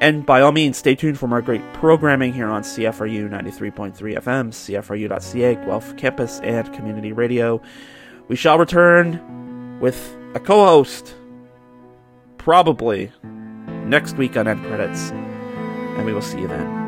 [0.00, 4.50] And by all means, stay tuned for more great programming here on CFRU 93.3 FM,
[4.50, 7.62] CFRU.ca, Guelph Campus, and Community Radio.
[8.28, 11.14] We shall return with a co host,
[12.36, 13.10] probably
[13.84, 16.86] next week on End Credits, and we will see you then.